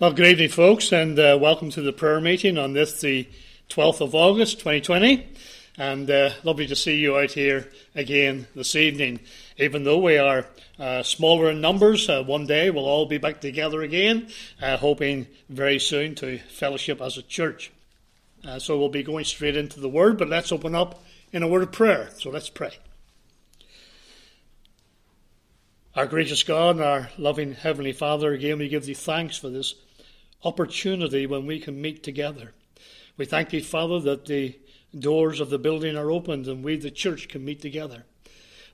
Well, 0.00 0.12
good 0.12 0.26
evening, 0.26 0.50
folks, 0.50 0.92
and 0.92 1.18
uh, 1.18 1.36
welcome 1.40 1.70
to 1.70 1.82
the 1.82 1.92
prayer 1.92 2.20
meeting 2.20 2.56
on 2.56 2.72
this, 2.72 3.00
the 3.00 3.26
12th 3.68 4.00
of 4.00 4.14
August 4.14 4.60
2020. 4.60 5.26
And 5.76 6.08
uh, 6.08 6.30
lovely 6.44 6.68
to 6.68 6.76
see 6.76 6.98
you 6.98 7.18
out 7.18 7.32
here 7.32 7.68
again 7.96 8.46
this 8.54 8.76
evening. 8.76 9.18
Even 9.56 9.82
though 9.82 9.98
we 9.98 10.16
are 10.16 10.46
uh, 10.78 11.02
smaller 11.02 11.50
in 11.50 11.60
numbers, 11.60 12.08
uh, 12.08 12.22
one 12.22 12.46
day 12.46 12.70
we'll 12.70 12.86
all 12.86 13.06
be 13.06 13.18
back 13.18 13.40
together 13.40 13.82
again, 13.82 14.28
uh, 14.62 14.76
hoping 14.76 15.26
very 15.48 15.80
soon 15.80 16.14
to 16.14 16.38
fellowship 16.48 17.02
as 17.02 17.18
a 17.18 17.22
church. 17.22 17.72
Uh, 18.46 18.60
so 18.60 18.78
we'll 18.78 18.88
be 18.88 19.02
going 19.02 19.24
straight 19.24 19.56
into 19.56 19.80
the 19.80 19.88
Word, 19.88 20.16
but 20.16 20.28
let's 20.28 20.52
open 20.52 20.76
up 20.76 21.02
in 21.32 21.42
a 21.42 21.48
word 21.48 21.64
of 21.64 21.72
prayer. 21.72 22.08
So 22.18 22.30
let's 22.30 22.50
pray. 22.50 22.78
Our 25.96 26.06
gracious 26.06 26.44
God 26.44 26.76
and 26.76 26.84
our 26.84 27.10
loving 27.18 27.54
Heavenly 27.54 27.92
Father, 27.92 28.32
again 28.32 28.58
we 28.58 28.68
give 28.68 28.84
thee 28.84 28.94
thanks 28.94 29.36
for 29.36 29.48
this 29.48 29.74
opportunity 30.44 31.26
when 31.26 31.46
we 31.46 31.58
can 31.58 31.80
meet 31.80 32.02
together. 32.02 32.52
We 33.16 33.24
thank 33.24 33.50
thee, 33.50 33.60
Father, 33.60 34.00
that 34.00 34.26
the 34.26 34.58
doors 34.96 35.40
of 35.40 35.50
the 35.50 35.58
building 35.58 35.96
are 35.96 36.10
opened 36.10 36.46
and 36.46 36.62
we, 36.62 36.76
the 36.76 36.90
church, 36.90 37.28
can 37.28 37.44
meet 37.44 37.60
together. 37.60 38.04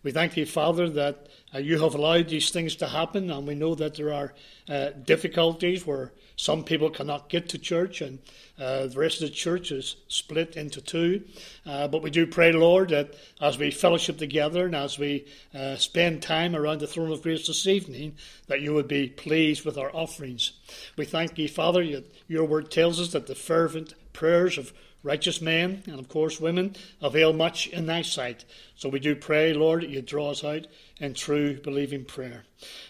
We 0.03 0.13
thank 0.13 0.35
thee, 0.35 0.45
Father, 0.45 0.89
that 0.91 1.29
uh, 1.55 1.59
you 1.59 1.81
have 1.81 1.95
allowed 1.95 2.29
these 2.29 2.51
things 2.51 2.77
to 2.77 2.89
happen, 2.89 3.31
and 3.31 3.47
we 3.47 3.55
know 3.55 3.75
that 3.75 3.95
there 3.95 4.13
are 4.13 4.35
uh, 4.69 4.91
difficulties 4.91 5.87
where 5.87 6.13
some 6.37 6.65
people 6.65 6.91
cannot 6.91 7.29
get 7.29 7.49
to 7.51 7.59
church, 7.59 8.01
and 8.01 8.19
uh, 8.59 8.87
the 8.87 8.99
rest 8.99 9.23
of 9.23 9.29
the 9.29 9.35
church 9.35 9.71
is 9.71 9.97
split 10.09 10.57
into 10.57 10.81
two. 10.81 11.23
Uh, 11.65 11.89
but 11.89 12.03
we 12.03 12.11
do 12.11 12.27
pray, 12.27 12.53
Lord, 12.53 12.91
that 12.91 13.15
as 13.41 13.59
we 13.59 13.71
fellowship 13.71 14.19
together 14.19 14.67
and 14.67 14.75
as 14.75 14.99
we 14.99 15.27
uh, 15.55 15.77
spend 15.77 16.23
time 16.23 16.57
around 16.57 16.81
the 16.81 16.87
throne 16.87 17.13
of 17.13 17.23
grace 17.23 17.47
this 17.47 17.67
evening, 17.67 18.17
that 18.49 18.61
you 18.61 18.75
would 18.75 18.89
be 18.89 19.09
pleased 19.09 19.65
with 19.65 19.79
our 19.79 19.95
offerings. 19.95 20.53
We 20.97 21.05
thank 21.05 21.39
you, 21.39 21.49
Father, 21.49 21.85
that 21.93 22.13
your 22.29 22.45
word 22.45 22.71
tells 22.71 23.01
us 23.01 23.13
that 23.13 23.27
the 23.27 23.35
fervent 23.35 23.95
prayers 24.13 24.59
of 24.59 24.73
righteous 25.05 25.41
men 25.41 25.83
and, 25.87 26.01
of 26.01 26.09
course, 26.09 26.41
women 26.41 26.75
avail 27.01 27.33
much 27.33 27.69
in 27.69 27.87
thy 27.87 28.03
sight. 28.03 28.45
So 28.75 28.89
we 28.89 28.99
do 28.99 29.15
pray, 29.15 29.53
Lord, 29.53 29.83
that 29.83 29.91
you 29.91 30.03
draw 30.03 30.31
us 30.31 30.43
out 30.43 30.67
in 30.99 31.15
true 31.15 31.61
believing 31.61 32.05
prayer. 32.05 32.45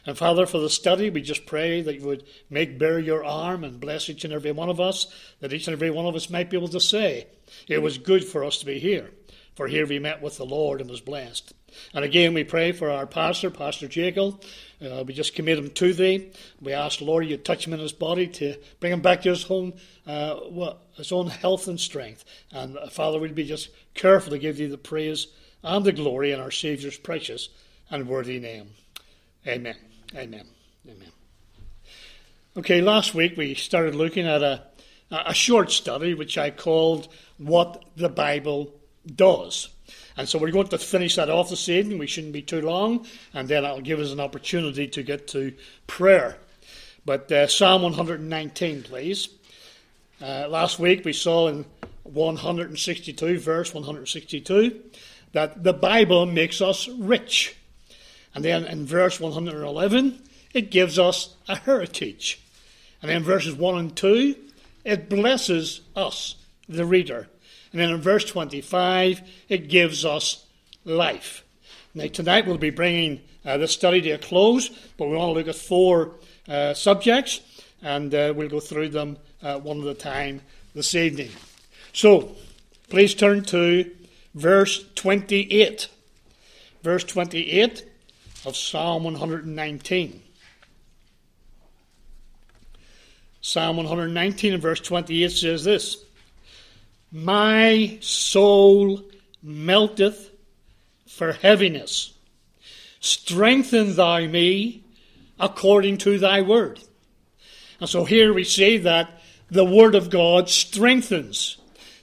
And 0.07 0.17
Father, 0.17 0.47
for 0.47 0.59
the 0.59 0.71
study, 0.71 1.11
we 1.11 1.21
just 1.21 1.45
pray 1.45 1.83
that 1.83 1.97
you 1.97 2.07
would 2.07 2.25
make 2.49 2.79
bare 2.79 3.01
your 3.01 3.25
arm 3.25 3.65
and 3.65 3.81
bless 3.81 4.09
each 4.09 4.25
and 4.25 4.33
every 4.33 4.53
one 4.53 4.71
of 4.71 4.81
us, 4.81 5.13
that 5.41 5.53
each 5.53 5.67
and 5.67 5.75
every 5.75 5.91
one 5.91 6.07
of 6.07 6.15
us 6.15 6.31
might 6.31 6.49
be 6.49 6.57
able 6.57 6.69
to 6.69 6.81
say, 6.81 7.27
It 7.69 7.83
was 7.83 7.99
good 7.99 8.25
for 8.25 8.45
us 8.45 8.59
to 8.59 8.67
be 8.67 8.79
here, 8.79 9.11
for 9.57 9.67
here 9.67 9.87
we 9.87 9.99
met 9.99 10.23
with 10.23 10.39
the 10.39 10.47
Lord 10.47 10.81
and 10.81 10.89
was 10.89 11.01
blessed. 11.01 11.53
And 11.93 12.05
again, 12.05 12.35
we 12.35 12.45
pray 12.45 12.71
for 12.71 12.89
our 12.91 13.07
pastor, 13.07 13.51
Pastor 13.51 13.89
Jacob. 13.89 14.41
Uh, 14.81 15.03
we 15.05 15.13
just 15.13 15.35
commit 15.35 15.59
him 15.59 15.71
to 15.71 15.93
thee. 15.93 16.31
We 16.61 16.73
ask, 16.73 17.01
Lord, 17.01 17.27
you 17.27 17.37
touch 17.37 17.67
him 17.67 17.73
in 17.73 17.81
his 17.81 17.93
body 17.93 18.29
to 18.29 18.57
bring 18.79 18.93
him 18.93 19.01
back 19.01 19.23
to 19.23 19.31
his 19.31 19.43
home 19.43 19.75
uh, 20.07 20.37
his 20.97 21.13
own 21.13 21.29
health 21.29 21.69
and 21.69 21.79
strength. 21.79 22.25
And 22.53 22.77
uh, 22.77 22.89
Father, 22.89 23.19
we'll 23.19 23.33
be 23.33 23.45
just 23.45 23.71
careful 23.95 24.31
to 24.31 24.39
give 24.39 24.57
thee 24.57 24.67
the 24.67 24.79
praise 24.79 25.29
and 25.63 25.85
the 25.85 25.93
glory 25.93 26.33
in 26.33 26.41
our 26.41 26.51
Saviour's 26.51 26.99
precious 26.99 27.49
and 27.91 28.09
worthy 28.09 28.39
name. 28.39 28.71
Amen. 29.47 29.77
Amen. 30.15 30.47
Amen. 30.87 31.13
Okay, 32.57 32.81
last 32.81 33.15
week 33.15 33.37
we 33.37 33.55
started 33.55 33.95
looking 33.95 34.27
at 34.27 34.43
a, 34.43 34.63
a 35.11 35.35
short 35.35 35.73
study 35.73 36.15
which 36.15 36.39
I 36.39 36.51
called 36.51 37.09
What 37.39 37.85
the 37.97 38.09
Bible 38.09 38.73
Does. 39.05 39.69
And 40.17 40.29
so 40.29 40.39
we're 40.39 40.53
going 40.53 40.69
to 40.69 40.79
finish 40.79 41.17
that 41.17 41.29
off 41.29 41.51
this 41.51 41.69
evening. 41.69 41.99
We 41.99 42.07
shouldn't 42.07 42.33
be 42.33 42.43
too 42.43 42.61
long, 42.61 43.07
and 43.33 43.49
then 43.49 43.65
that'll 43.65 43.81
give 43.81 43.99
us 43.99 44.13
an 44.13 44.21
opportunity 44.21 44.87
to 44.89 45.03
get 45.03 45.27
to 45.29 45.53
prayer. 45.87 46.39
But 47.05 47.31
uh, 47.33 47.49
Psalm 47.49 47.83
119, 47.83 48.85
please. 48.85 49.29
Uh, 50.23 50.47
last 50.49 50.79
week 50.79 51.05
we 51.05 51.13
saw 51.13 51.49
in 51.49 51.65
162, 52.05 53.39
verse 53.41 53.75
162, 53.75 54.81
that 55.33 55.65
the 55.65 55.73
Bible 55.73 56.25
makes 56.25 56.61
us 56.61 56.87
rich. 56.89 57.57
And 58.35 58.45
then 58.45 58.65
in 58.65 58.87
verse 58.87 59.19
111, 59.19 60.23
it 60.53 60.71
gives 60.71 60.99
us 60.99 61.35
a 61.49 61.57
heritage. 61.57 62.41
And 63.03 63.11
then 63.11 63.25
verses 63.25 63.55
1 63.55 63.79
and 63.79 63.97
2, 63.97 64.37
it 64.85 65.09
blesses 65.09 65.81
us, 65.97 66.37
the 66.69 66.87
reader. 66.87 67.29
And 67.73 67.81
then 67.81 67.91
in 67.91 68.01
verse 68.01 68.25
25, 68.25 69.21
it 69.49 69.69
gives 69.69 70.05
us 70.05 70.47
life. 70.85 71.45
Now, 71.93 72.07
tonight 72.07 72.47
we'll 72.47 72.59
be 72.59 72.71
bringing 72.71 73.21
uh, 73.45 73.57
this 73.59 73.73
study 73.73 74.01
to 74.03 74.13
a 74.13 74.19
close, 74.19 74.69
but 74.97 75.09
we 75.09 75.17
want 75.17 75.31
to 75.31 75.39
look 75.39 75.49
at 75.49 75.57
four 75.57 76.15
uh, 76.49 76.73
subjects, 76.75 77.41
and 77.85 78.15
uh, 78.15 78.33
we'll 78.35 78.49
go 78.49 78.61
through 78.61 78.89
them 78.89 79.19
uh, 79.43 79.59
one 79.59 79.83
at 79.83 79.87
a 79.87 79.95
time 79.95 80.41
this 80.75 80.95
evening. 80.95 81.31
So, 81.93 82.35
please 82.89 83.15
turn 83.15 83.45
to 83.45 83.89
verse 84.35 84.85
28. 84.95 85.89
Verse 86.83 87.05
28 87.05 87.85
of 88.47 88.57
Psalm 88.57 89.05
119. 89.05 90.23
Psalm 93.43 93.77
119 93.77 94.55
and 94.55 94.63
verse 94.63 94.81
28 94.81 95.31
says 95.31 95.65
this 95.65 96.03
My 97.13 97.99
soul 98.01 99.03
melteth 99.43 100.31
for 101.07 101.33
heaviness. 101.33 102.15
Strengthen 103.01 103.95
thou 103.95 104.21
me 104.21 104.83
according 105.39 105.99
to 105.99 106.19
thy 106.19 106.41
word. 106.41 106.81
And 107.81 107.89
so 107.89 108.05
here 108.05 108.33
we 108.33 108.45
see 108.45 108.79
that 108.79 109.21
the 109.51 109.65
word 109.65 109.95
of 109.95 110.11
God 110.11 110.49
strengthens. 110.49 111.59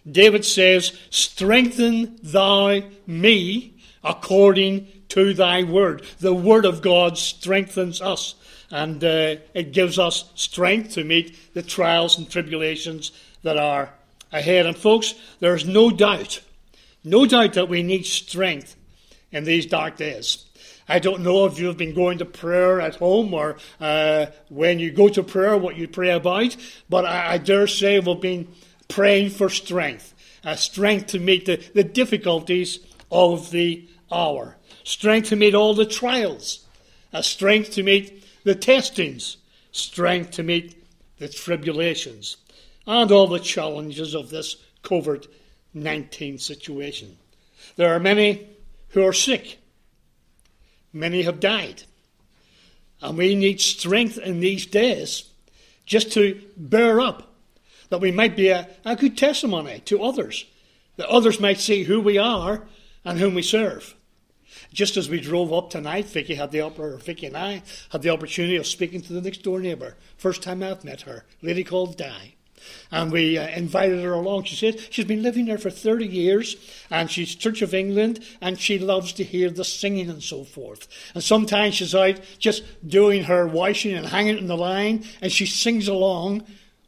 David 0.10 0.46
says, 0.46 0.98
Strengthen 1.10 2.20
thou 2.24 2.82
me 3.06 3.76
according 4.04 4.88
to 5.10 5.34
thy 5.34 5.64
word. 5.64 6.04
The 6.20 6.34
word 6.34 6.66
of 6.66 6.82
God 6.82 7.18
strengthens 7.18 8.02
us 8.02 8.36
and 8.72 9.04
uh, 9.04 9.36
it 9.54 9.74
gives 9.74 10.00
us 10.00 10.32
strength 10.36 10.92
to 10.94 11.04
meet 11.04 11.54
the 11.54 11.62
trials 11.62 12.18
and 12.18 12.30
tribulations 12.30 13.12
that 13.44 13.58
are 13.58 13.94
ahead. 14.32 14.66
And 14.66 14.78
folks, 14.78 15.14
there's 15.40 15.66
no 15.66 15.92
doubt, 15.92 16.42
no 17.04 17.26
doubt 17.26 17.54
that 17.54 17.70
we 17.70 17.84
need 17.84 18.06
strength 18.06 18.76
in 19.32 19.44
these 19.44 19.66
dark 19.66 19.98
days. 19.98 20.46
I 20.92 21.00
don't 21.00 21.22
know 21.22 21.46
if 21.46 21.58
you've 21.58 21.78
been 21.78 21.94
going 21.94 22.18
to 22.18 22.26
prayer 22.26 22.82
at 22.82 22.98
home 22.98 23.34
or 23.34 23.58
uh, 23.80 24.26
when 24.50 24.80
you 24.80 24.92
go 24.92 25.08
to 25.10 25.24
prayer 25.24 25.58
what 25.58 25.78
you 25.78 25.88
pray 25.88 26.12
about, 26.12 26.56
but 26.90 27.06
I, 27.06 27.34
I 27.34 27.38
dare 27.38 27.68
say 27.68 28.00
we've 28.00 28.20
been 28.20 28.50
praying 28.90 29.30
for 29.30 29.50
strength, 29.50 30.14
uh, 30.44 30.56
strength 30.56 31.08
to 31.08 31.20
meet 31.20 31.46
the, 31.46 31.64
the 31.74 31.86
difficulties 31.86 32.80
of 33.10 33.52
the 33.52 33.88
hour 34.12 34.58
strength 34.84 35.30
to 35.30 35.36
meet 35.36 35.56
all 35.56 35.74
the 35.74 35.86
trials, 35.86 36.66
a 37.14 37.24
strength 37.24 37.72
to 37.72 37.84
meet 37.84 38.24
the 38.44 38.56
testings, 38.56 39.38
strength 39.72 40.32
to 40.32 40.44
meet 40.44 40.84
the 41.20 41.30
tribulations, 41.30 42.38
and 42.86 43.12
all 43.12 43.28
the 43.28 43.40
challenges 43.40 44.14
of 44.14 44.30
this 44.30 44.58
COVID 44.84 45.28
19 45.74 46.38
situation. 46.38 47.18
There 47.78 47.96
are 47.96 48.00
many 48.00 48.50
who 48.90 49.06
are 49.06 49.14
sick, 49.14 49.61
many 50.94 51.24
have 51.24 51.40
died, 51.40 51.84
and 53.02 53.18
we 53.18 53.36
need 53.36 53.62
strength 53.62 54.18
in 54.18 54.40
these 54.40 54.66
days 54.66 55.26
just 55.86 56.12
to 56.14 56.42
bear 56.56 57.02
up, 57.02 57.34
that 57.90 58.02
we 58.02 58.12
might 58.12 58.36
be 58.36 58.50
a, 58.50 58.70
a 58.86 58.96
good 58.96 59.18
testimony 59.18 59.80
to 59.86 60.04
others, 60.04 60.46
that 60.96 61.10
others 61.10 61.40
might 61.40 61.60
see 61.60 61.84
who 61.84 62.00
we 62.00 62.18
are 62.18 62.68
and 63.04 63.20
whom 63.20 63.34
we 63.34 63.42
serve. 63.42 63.96
Just 64.74 64.96
as 64.96 65.10
we 65.10 65.20
drove 65.20 65.52
up 65.52 65.70
tonight, 65.70 66.06
Vicky 66.06 66.36
had 66.36 66.52
the 66.52 66.62
or 66.62 66.98
Vicky 66.98 67.26
and 67.26 67.36
I 67.36 67.64
had 67.90 68.02
the 68.02 68.10
opportunity 68.10 68.56
of 68.56 68.68
speaking 68.68 69.02
to 69.02 69.14
the 69.14 69.22
next 69.22 69.44
door 69.44 69.60
neighbour. 69.60 69.96
First 70.18 70.44
time 70.44 70.64
I've 70.64 70.86
met 70.86 71.02
her, 71.02 71.26
lady 71.42 71.64
called 71.64 71.98
Di. 71.98 72.36
And 72.92 73.12
we 73.12 73.38
uh, 73.38 73.48
invited 73.50 74.04
her 74.04 74.14
along. 74.14 74.44
She 74.44 74.56
said 74.56 74.80
she's 74.92 75.06
been 75.06 75.24
living 75.24 75.46
there 75.46 75.58
for 75.58 75.70
30 75.70 76.06
years 76.06 76.56
and 76.90 77.10
she's 77.10 77.36
Church 77.36 77.62
of 77.62 77.74
England 77.74 78.24
and 78.42 78.60
she 78.60 78.80
loves 78.80 79.14
to 79.14 79.24
hear 79.24 79.50
the 79.50 79.64
singing 79.64 80.10
and 80.10 80.22
so 80.22 80.44
forth. 80.44 80.88
And 81.14 81.24
sometimes 81.24 81.76
she's 81.76 81.96
out 81.96 82.20
just 82.40 82.64
doing 82.88 83.24
her 83.24 83.48
washing 83.48 83.94
and 83.94 84.06
hanging 84.06 84.38
in 84.38 84.48
the 84.48 84.58
line 84.58 85.06
and 85.22 85.32
she 85.32 85.46
sings 85.46 85.88
along 85.88 86.46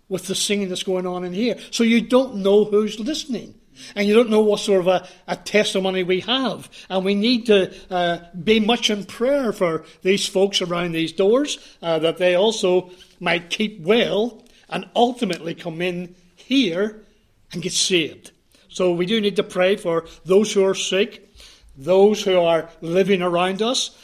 with 0.10 0.28
the 0.28 0.36
singing 0.36 0.70
that's 0.70 0.84
going 0.84 1.08
on 1.08 1.24
in 1.24 1.34
here. 1.34 1.58
So 1.72 1.84
you 1.84 2.02
don't 2.02 2.36
know 2.36 2.66
who's 2.66 3.00
listening. 3.00 3.56
And 3.96 4.08
you 4.08 4.14
don't 4.14 4.30
know 4.30 4.42
what 4.42 4.60
sort 4.60 4.81
of 4.81 4.88
a, 4.88 5.08
a 5.28 5.36
testimony 5.36 6.04
we 6.04 6.19
have. 6.22 6.69
And 6.90 7.04
we 7.04 7.16
need 7.16 7.48
to 7.48 7.74
uh, 7.90 8.19
be 8.44 8.60
much 8.60 8.90
in 8.90 9.06
prayer 9.06 9.52
for 9.52 9.86
these 10.02 10.28
folks 10.28 10.62
around 10.62 10.92
these 10.92 11.12
doors, 11.12 11.58
uh, 11.81 12.00
that 12.00 12.18
they 12.18 12.36
also 12.36 12.92
might 13.19 13.50
keep 13.50 13.81
well 13.81 14.43
and 14.74 14.90
ultimately 14.96 15.54
come 15.54 15.81
in 15.81 16.16
here 16.36 17.00
and 17.54 17.62
get 17.62 17.72
saved. 17.72 18.31
So 18.68 18.92
we 18.92 19.06
do 19.06 19.22
need 19.22 19.36
to 19.36 19.44
pray 19.44 19.75
for 19.75 20.08
those 20.25 20.52
who 20.52 20.66
are 20.66 20.74
sick, 20.74 21.30
those 21.78 22.24
who 22.24 22.40
are 22.40 22.70
living 22.81 23.22
around 23.22 23.62
us. 23.62 23.96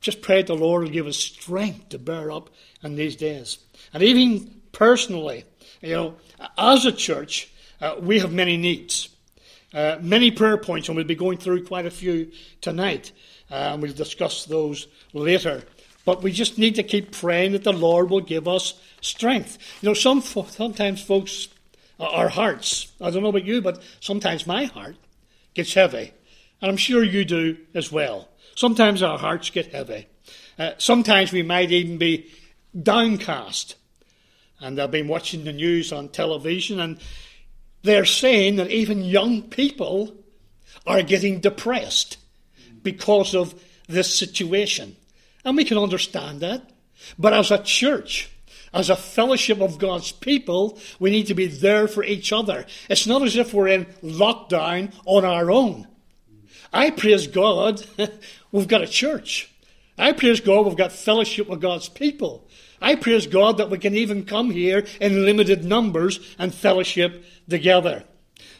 Just 0.00 0.20
pray 0.20 0.42
the 0.42 0.54
Lord 0.54 0.82
will 0.82 0.90
give 0.90 1.06
us 1.06 1.16
strength 1.16 1.90
to 1.90 1.98
bear 1.98 2.32
up 2.32 2.50
in 2.82 2.96
these 2.96 3.14
days. 3.14 3.58
And 3.94 4.02
even 4.02 4.60
personally, 4.72 5.44
you 5.80 5.94
know, 5.94 6.16
as 6.58 6.84
a 6.84 6.92
church, 6.92 7.52
uh, 7.80 7.94
we 8.00 8.18
have 8.18 8.32
many 8.32 8.56
needs, 8.56 9.08
uh, 9.72 9.98
many 10.00 10.32
prayer 10.32 10.56
points, 10.56 10.88
and 10.88 10.96
we'll 10.96 11.06
be 11.06 11.14
going 11.14 11.38
through 11.38 11.64
quite 11.64 11.86
a 11.86 11.90
few 11.92 12.32
tonight. 12.60 13.12
Uh, 13.50 13.54
and 13.54 13.82
we'll 13.82 13.92
discuss 13.92 14.44
those 14.46 14.88
later. 15.12 15.62
But 16.08 16.22
we 16.22 16.32
just 16.32 16.56
need 16.56 16.76
to 16.76 16.82
keep 16.82 17.12
praying 17.12 17.52
that 17.52 17.64
the 17.64 17.72
Lord 17.74 18.08
will 18.08 18.22
give 18.22 18.48
us 18.48 18.80
strength. 19.02 19.58
You 19.82 19.90
know, 19.90 19.92
some 19.92 20.22
sometimes 20.22 21.02
folks, 21.02 21.48
our 22.00 22.30
hearts, 22.30 22.90
I 22.98 23.10
don't 23.10 23.22
know 23.22 23.28
about 23.28 23.44
you, 23.44 23.60
but 23.60 23.82
sometimes 24.00 24.46
my 24.46 24.64
heart 24.64 24.96
gets 25.52 25.74
heavy. 25.74 26.14
And 26.62 26.70
I'm 26.70 26.78
sure 26.78 27.04
you 27.04 27.26
do 27.26 27.58
as 27.74 27.92
well. 27.92 28.30
Sometimes 28.54 29.02
our 29.02 29.18
hearts 29.18 29.50
get 29.50 29.74
heavy. 29.74 30.06
Uh, 30.58 30.70
sometimes 30.78 31.30
we 31.30 31.42
might 31.42 31.72
even 31.72 31.98
be 31.98 32.30
downcast. 32.82 33.74
And 34.60 34.80
I've 34.80 34.90
been 34.90 35.08
watching 35.08 35.44
the 35.44 35.52
news 35.52 35.92
on 35.92 36.08
television, 36.08 36.80
and 36.80 36.98
they're 37.82 38.06
saying 38.06 38.56
that 38.56 38.70
even 38.70 39.04
young 39.04 39.42
people 39.42 40.16
are 40.86 41.02
getting 41.02 41.40
depressed 41.40 42.16
because 42.82 43.34
of 43.34 43.62
this 43.88 44.18
situation. 44.18 44.96
And 45.48 45.56
we 45.56 45.64
can 45.64 45.78
understand 45.78 46.40
that. 46.40 46.68
But 47.18 47.32
as 47.32 47.50
a 47.50 47.62
church, 47.62 48.30
as 48.74 48.90
a 48.90 48.96
fellowship 48.96 49.62
of 49.62 49.78
God's 49.78 50.12
people, 50.12 50.78
we 51.00 51.10
need 51.10 51.28
to 51.28 51.34
be 51.34 51.46
there 51.46 51.88
for 51.88 52.04
each 52.04 52.34
other. 52.34 52.66
It's 52.90 53.06
not 53.06 53.22
as 53.22 53.34
if 53.34 53.54
we're 53.54 53.68
in 53.68 53.86
lockdown 54.02 54.92
on 55.06 55.24
our 55.24 55.50
own. 55.50 55.88
I 56.70 56.90
praise 56.90 57.28
God, 57.28 57.82
we've 58.52 58.68
got 58.68 58.82
a 58.82 58.86
church. 58.86 59.50
I 59.96 60.12
praise 60.12 60.40
God, 60.40 60.66
we've 60.66 60.76
got 60.76 60.92
fellowship 60.92 61.48
with 61.48 61.62
God's 61.62 61.88
people. 61.88 62.46
I 62.78 62.96
praise 62.96 63.26
God 63.26 63.56
that 63.56 63.70
we 63.70 63.78
can 63.78 63.94
even 63.94 64.26
come 64.26 64.50
here 64.50 64.84
in 65.00 65.24
limited 65.24 65.64
numbers 65.64 66.20
and 66.38 66.54
fellowship 66.54 67.24
together. 67.48 68.04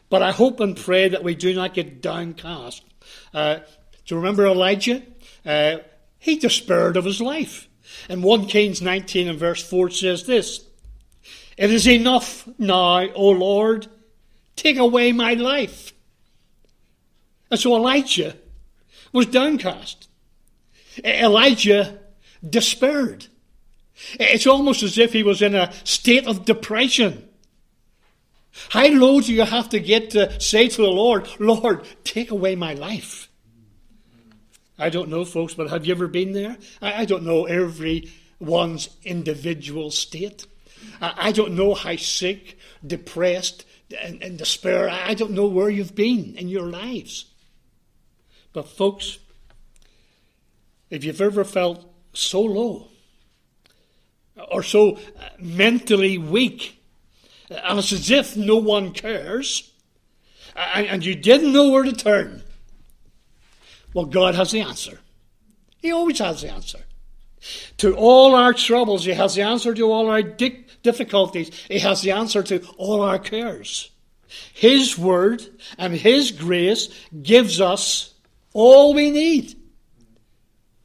But 0.08 0.22
I 0.22 0.32
hope 0.32 0.60
and 0.60 0.74
pray 0.74 1.10
that 1.10 1.22
we 1.22 1.34
do 1.34 1.52
not 1.52 1.74
get 1.74 2.00
downcast. 2.00 2.82
Uh, 3.34 3.56
do 4.06 4.14
you 4.14 4.16
remember 4.16 4.46
Elijah? 4.46 5.02
Uh, 5.44 5.78
he 6.18 6.36
despaired 6.36 6.96
of 6.96 7.04
his 7.04 7.20
life. 7.20 7.68
And 8.08 8.22
1 8.22 8.46
Kings 8.46 8.82
19 8.82 9.28
and 9.28 9.38
verse 9.38 9.62
4 9.62 9.90
says 9.90 10.26
this 10.26 10.64
It 11.56 11.70
is 11.70 11.86
enough 11.86 12.48
now, 12.58 13.08
O 13.10 13.30
Lord, 13.30 13.86
take 14.56 14.76
away 14.76 15.12
my 15.12 15.34
life. 15.34 15.92
And 17.50 17.58
so 17.58 17.74
Elijah 17.74 18.36
was 19.12 19.26
downcast. 19.26 20.08
Elijah 21.04 21.98
despaired. 22.48 23.26
It's 24.20 24.46
almost 24.46 24.82
as 24.82 24.98
if 24.98 25.12
he 25.12 25.22
was 25.22 25.42
in 25.42 25.54
a 25.54 25.72
state 25.84 26.26
of 26.26 26.44
depression. 26.44 27.28
How 28.70 28.86
low 28.88 29.20
do 29.20 29.32
you 29.32 29.44
have 29.44 29.68
to 29.70 29.80
get 29.80 30.10
to 30.10 30.40
say 30.40 30.68
to 30.68 30.82
the 30.82 30.88
Lord, 30.88 31.28
Lord, 31.38 31.86
take 32.04 32.30
away 32.30 32.54
my 32.56 32.74
life? 32.74 33.27
I 34.78 34.90
don't 34.90 35.08
know, 35.08 35.24
folks, 35.24 35.54
but 35.54 35.70
have 35.70 35.86
you 35.86 35.92
ever 35.92 36.06
been 36.06 36.32
there? 36.32 36.56
I 36.80 37.04
don't 37.04 37.24
know 37.24 37.46
everyone's 37.46 38.90
individual 39.04 39.90
state. 39.90 40.46
I 41.00 41.32
don't 41.32 41.54
know 41.54 41.74
how 41.74 41.96
sick, 41.96 42.58
depressed, 42.86 43.64
and, 44.00 44.22
and 44.22 44.38
despair. 44.38 44.88
I 44.88 45.14
don't 45.14 45.32
know 45.32 45.46
where 45.46 45.70
you've 45.70 45.94
been 45.94 46.36
in 46.36 46.48
your 46.48 46.66
lives. 46.66 47.26
But, 48.52 48.68
folks, 48.68 49.18
if 50.90 51.04
you've 51.04 51.20
ever 51.20 51.44
felt 51.44 51.84
so 52.12 52.40
low 52.40 52.88
or 54.50 54.62
so 54.62 54.96
uh, 54.96 55.28
mentally 55.38 56.18
weak, 56.18 56.80
and 57.50 57.78
it's 57.78 57.92
as 57.92 58.10
if 58.10 58.36
no 58.36 58.56
one 58.56 58.92
cares, 58.92 59.72
and 60.54 61.04
you 61.04 61.14
didn't 61.14 61.52
know 61.52 61.70
where 61.70 61.84
to 61.84 61.92
turn, 61.92 62.42
well, 63.94 64.06
God 64.06 64.34
has 64.34 64.50
the 64.50 64.60
answer. 64.60 64.98
He 65.78 65.92
always 65.92 66.18
has 66.18 66.42
the 66.42 66.50
answer. 66.50 66.80
To 67.78 67.94
all 67.94 68.34
our 68.34 68.52
troubles, 68.52 69.04
He 69.04 69.12
has 69.12 69.34
the 69.34 69.42
answer 69.42 69.72
to 69.74 69.92
all 69.92 70.08
our 70.08 70.22
difficulties. 70.22 71.50
He 71.68 71.78
has 71.78 72.02
the 72.02 72.12
answer 72.12 72.42
to 72.42 72.66
all 72.76 73.02
our 73.02 73.18
cares. 73.18 73.90
His 74.52 74.98
word 74.98 75.42
and 75.78 75.94
His 75.94 76.32
grace 76.32 76.88
gives 77.22 77.60
us 77.60 78.14
all 78.52 78.94
we 78.94 79.10
need 79.10 79.54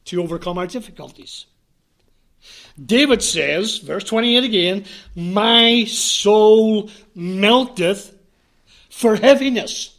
to 0.06 0.22
overcome 0.22 0.58
our 0.58 0.66
difficulties. 0.66 1.46
David 2.82 3.22
says, 3.22 3.78
verse 3.78 4.04
28 4.04 4.44
again, 4.44 4.84
My 5.14 5.84
soul 5.84 6.90
melteth 7.14 8.14
for 8.90 9.16
heaviness. 9.16 9.93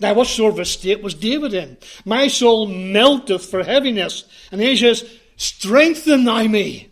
Now, 0.00 0.14
what 0.14 0.28
sort 0.28 0.54
of 0.54 0.58
a 0.60 0.64
state 0.64 1.02
was 1.02 1.14
David 1.14 1.52
in? 1.52 1.76
My 2.04 2.28
soul 2.28 2.66
melteth 2.66 3.44
for 3.44 3.62
heaviness. 3.62 4.24
And 4.50 4.60
he 4.60 4.76
says, 4.76 5.08
Strengthen 5.36 6.24
thou 6.24 6.44
me. 6.44 6.90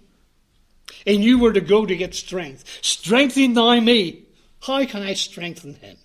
And 1.06 1.24
you 1.24 1.38
were 1.38 1.52
to 1.54 1.60
go 1.60 1.86
to 1.86 1.96
get 1.96 2.14
strength. 2.14 2.64
Strengthen 2.82 3.54
thou 3.54 3.80
me. 3.80 4.26
How 4.60 4.84
can 4.84 5.02
I 5.02 5.14
strengthen 5.14 5.74
him? 5.74 5.96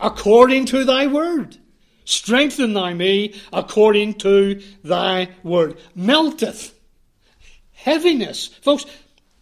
According 0.00 0.66
to 0.66 0.84
thy 0.84 1.06
word. 1.06 1.56
Strengthen 2.04 2.74
thy 2.74 2.94
me 2.94 3.34
according 3.52 4.14
to 4.14 4.60
thy 4.82 5.30
word. 5.42 5.78
Melteth. 5.94 6.74
Heaviness. 7.72 8.48
Folks, 8.48 8.86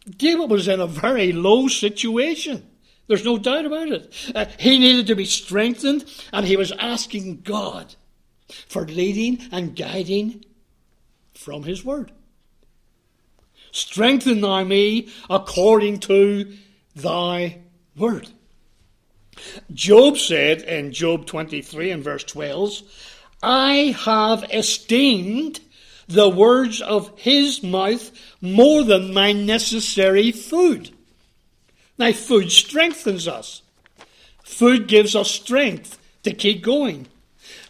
David 0.09 0.51
was 0.51 0.69
in 0.69 0.81
a 0.81 0.87
very 0.87 1.33
low 1.33 1.69
situation. 1.69 2.69
There's 3.07 3.25
no 3.25 3.39
doubt 3.39 3.67
about 3.67 3.89
it. 3.89 4.33
Uh, 4.35 4.47
he 4.59 4.79
needed 4.79 5.09
to 5.09 5.17
be 5.17 5.25
strengthened, 5.25 6.05
and 6.33 6.47
he 6.47 6.57
was 6.57 6.73
asking 6.73 7.43
God 7.43 7.95
for 8.69 8.87
leading 8.87 9.39
and 9.51 9.77
guiding 9.77 10.45
from 11.35 11.65
his 11.65 11.85
word. 11.85 12.13
Strengthen 13.73 14.41
thou 14.41 14.65
me 14.65 15.09
according 15.31 15.99
to 16.01 16.57
thy 16.95 17.59
word. 17.97 18.29
Job 19.73 20.19
said 20.19 20.63
in 20.63 20.93
Job 20.93 21.27
23 21.27 21.91
and 21.91 22.05
verse 22.05 22.25
12, 22.25 22.83
I 23.43 23.97
have 24.05 24.45
esteemed 24.53 25.61
the 26.07 26.29
words 26.29 26.81
of 26.81 27.19
his 27.19 27.63
mouth 27.63 28.13
more 28.41 28.85
than 28.85 29.15
my 29.15 29.33
necessary 29.33 30.31
food. 30.33 30.91
Now, 31.99 32.13
food 32.13 32.51
strengthens 32.51 33.29
us. 33.29 33.63
Food 34.45 34.89
gives 34.89 35.15
us 35.15 35.31
strength 35.31 35.99
to 36.23 36.33
keep 36.33 36.63
going. 36.63 37.09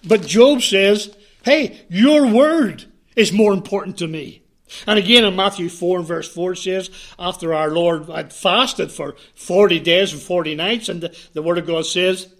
But 0.04 0.26
Job 0.26 0.62
says, 0.62 1.14
hey, 1.44 1.84
your 1.88 2.26
word 2.26 2.84
is 3.16 3.32
more 3.32 3.52
important 3.52 3.98
to 3.98 4.06
me. 4.06 4.42
And 4.86 4.98
again 4.98 5.24
in 5.24 5.36
Matthew 5.36 5.68
4 5.68 5.98
and 5.98 6.06
verse 6.06 6.32
4 6.32 6.54
says, 6.54 6.90
after 7.18 7.52
our 7.52 7.70
Lord 7.70 8.08
had 8.08 8.32
fasted 8.32 8.90
for 8.90 9.16
40 9.34 9.80
days 9.80 10.12
and 10.12 10.22
40 10.22 10.54
nights, 10.54 10.88
and 10.88 11.02
the, 11.02 11.16
the 11.34 11.42
Word 11.42 11.58
of 11.58 11.66
God 11.66 11.84
says, 11.84 12.32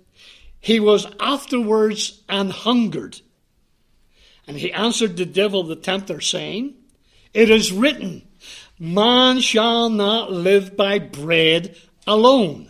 he 0.60 0.80
was 0.80 1.06
afterwards 1.20 2.22
an 2.28 2.50
hungered. 2.50 3.20
And 4.46 4.56
he 4.56 4.72
answered 4.72 5.16
the 5.16 5.26
devil, 5.26 5.62
the 5.62 5.76
tempter, 5.76 6.20
saying, 6.20 6.74
It 7.34 7.50
is 7.50 7.72
written, 7.72 8.26
Man 8.82 9.38
shall 9.38 9.90
not 9.90 10.32
live 10.32 10.76
by 10.76 10.98
bread 10.98 11.76
alone, 12.04 12.68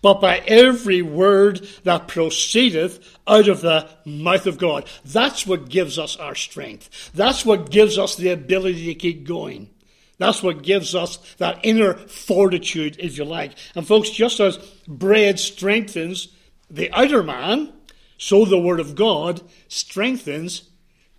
but 0.00 0.20
by 0.20 0.38
every 0.46 1.02
word 1.02 1.66
that 1.82 2.06
proceedeth 2.06 3.18
out 3.26 3.48
of 3.48 3.60
the 3.60 3.88
mouth 4.04 4.46
of 4.46 4.56
God. 4.56 4.88
That's 5.04 5.48
what 5.48 5.68
gives 5.68 5.98
us 5.98 6.16
our 6.16 6.36
strength. 6.36 7.10
That's 7.12 7.44
what 7.44 7.72
gives 7.72 7.98
us 7.98 8.14
the 8.14 8.28
ability 8.28 8.86
to 8.86 8.94
keep 8.94 9.26
going. 9.26 9.70
That's 10.18 10.44
what 10.44 10.62
gives 10.62 10.94
us 10.94 11.16
that 11.38 11.58
inner 11.64 11.94
fortitude, 11.94 12.94
if 13.00 13.18
you 13.18 13.24
like. 13.24 13.58
And 13.74 13.84
folks, 13.84 14.10
just 14.10 14.38
as 14.38 14.58
bread 14.86 15.40
strengthens 15.40 16.28
the 16.70 16.88
outer 16.92 17.24
man, 17.24 17.72
so 18.16 18.44
the 18.44 18.60
Word 18.60 18.78
of 18.78 18.94
God 18.94 19.42
strengthens 19.66 20.70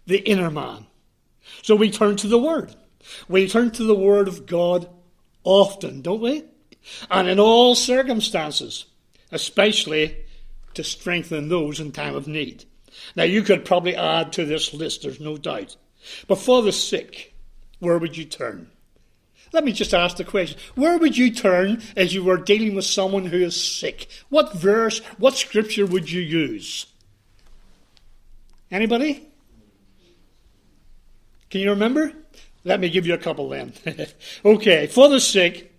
the 0.06 0.20
inner 0.20 0.50
man. 0.50 0.86
So 1.62 1.76
we 1.76 1.92
turn 1.92 2.16
to 2.16 2.28
the 2.30 2.40
Word. 2.40 2.74
We 3.28 3.48
turn 3.48 3.72
to 3.72 3.84
the 3.84 3.96
Word 3.96 4.28
of 4.28 4.46
God 4.46 4.90
often, 5.44 6.02
don't 6.02 6.22
we? 6.22 6.44
and 7.10 7.28
in 7.28 7.40
all 7.40 7.76
circumstances, 7.76 8.86
especially 9.32 10.18
to 10.74 10.84
strengthen 10.84 11.50
those 11.50 11.80
in 11.80 11.92
time 11.92 12.16
of 12.16 12.28
need. 12.28 12.66
Now, 13.16 13.24
you 13.24 13.44
could 13.44 13.66
probably 13.66 13.96
add 13.96 14.34
to 14.34 14.46
this 14.46 14.74
list, 14.74 15.04
there's 15.04 15.20
no 15.20 15.38
doubt. 15.38 15.76
But 16.28 16.40
for 16.40 16.62
the 16.62 16.72
sick, 16.72 17.34
where 17.80 17.98
would 17.98 18.18
you 18.18 18.26
turn? 18.26 18.72
Let 19.52 19.64
me 19.64 19.72
just 19.72 19.94
ask 19.94 20.18
the 20.18 20.24
question. 20.24 20.60
Where 20.76 20.98
would 20.98 21.18
you 21.18 21.34
turn 21.34 21.82
as 21.96 22.14
you 22.14 22.24
were 22.24 22.38
dealing 22.38 22.76
with 22.76 22.86
someone 22.86 23.26
who 23.26 23.38
is 23.38 23.62
sick? 23.62 24.08
What 24.30 24.54
verse, 24.54 25.00
what 25.18 25.36
scripture 25.36 25.86
would 25.86 26.12
you 26.12 26.22
use? 26.22 26.86
Anybody? 28.70 29.28
Can 31.50 31.62
you 31.62 31.72
remember? 31.72 32.14
Let 32.64 32.80
me 32.80 32.90
give 32.90 33.06
you 33.06 33.14
a 33.14 33.18
couple 33.18 33.50
then. 33.50 33.74
okay, 34.46 34.88
for 34.88 35.10
the 35.10 35.20
sick, 35.20 35.74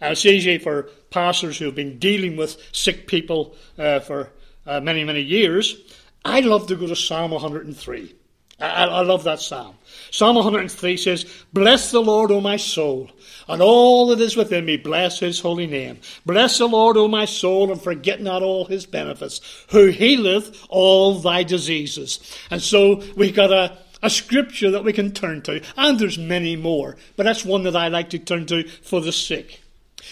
uh, 0.00 0.06
it's 0.06 0.26
easy 0.26 0.58
for 0.58 0.84
pastors 1.10 1.58
who 1.58 1.66
have 1.66 1.74
been 1.74 1.98
dealing 1.98 2.36
with 2.36 2.56
sick 2.72 3.06
people 3.06 3.54
uh, 3.78 4.00
for 4.00 4.30
uh, 4.66 4.80
many, 4.80 5.04
many 5.04 5.20
years. 5.20 5.76
I 6.24 6.40
love 6.40 6.66
to 6.68 6.76
go 6.76 6.86
to 6.86 6.96
Psalm 6.96 7.32
103. 7.32 8.14
I, 8.62 8.84
I, 8.84 9.00
love 9.02 9.24
that 9.24 9.40
psalm. 9.40 9.74
Psalm 10.12 10.36
103 10.36 10.96
says, 10.96 11.26
Bless 11.52 11.90
the 11.90 12.00
Lord, 12.00 12.30
O 12.30 12.40
my 12.40 12.56
soul, 12.56 13.10
and 13.48 13.60
all 13.60 14.06
that 14.08 14.20
is 14.20 14.36
within 14.36 14.64
me, 14.64 14.76
bless 14.76 15.18
his 15.18 15.40
holy 15.40 15.66
name. 15.66 15.98
Bless 16.24 16.58
the 16.58 16.68
Lord, 16.68 16.96
O 16.96 17.08
my 17.08 17.24
soul, 17.24 17.72
and 17.72 17.82
forget 17.82 18.20
not 18.20 18.42
all 18.42 18.64
his 18.64 18.86
benefits, 18.86 19.40
who 19.70 19.86
healeth 19.86 20.64
all 20.68 21.18
thy 21.18 21.42
diseases. 21.42 22.20
And 22.50 22.62
so 22.62 23.02
we 23.16 23.32
got 23.32 23.50
a, 23.50 23.78
a 24.02 24.10
scripture 24.10 24.70
that 24.70 24.84
we 24.84 24.92
can 24.92 25.12
turn 25.12 25.42
to, 25.42 25.62
and 25.76 25.98
there's 25.98 26.18
many 26.18 26.56
more, 26.56 26.96
but 27.16 27.24
that's 27.24 27.44
one 27.44 27.62
that 27.64 27.76
I 27.76 27.88
like 27.88 28.10
to 28.10 28.18
turn 28.18 28.46
to 28.46 28.66
for 28.68 29.00
the 29.00 29.12
sick. 29.12 29.62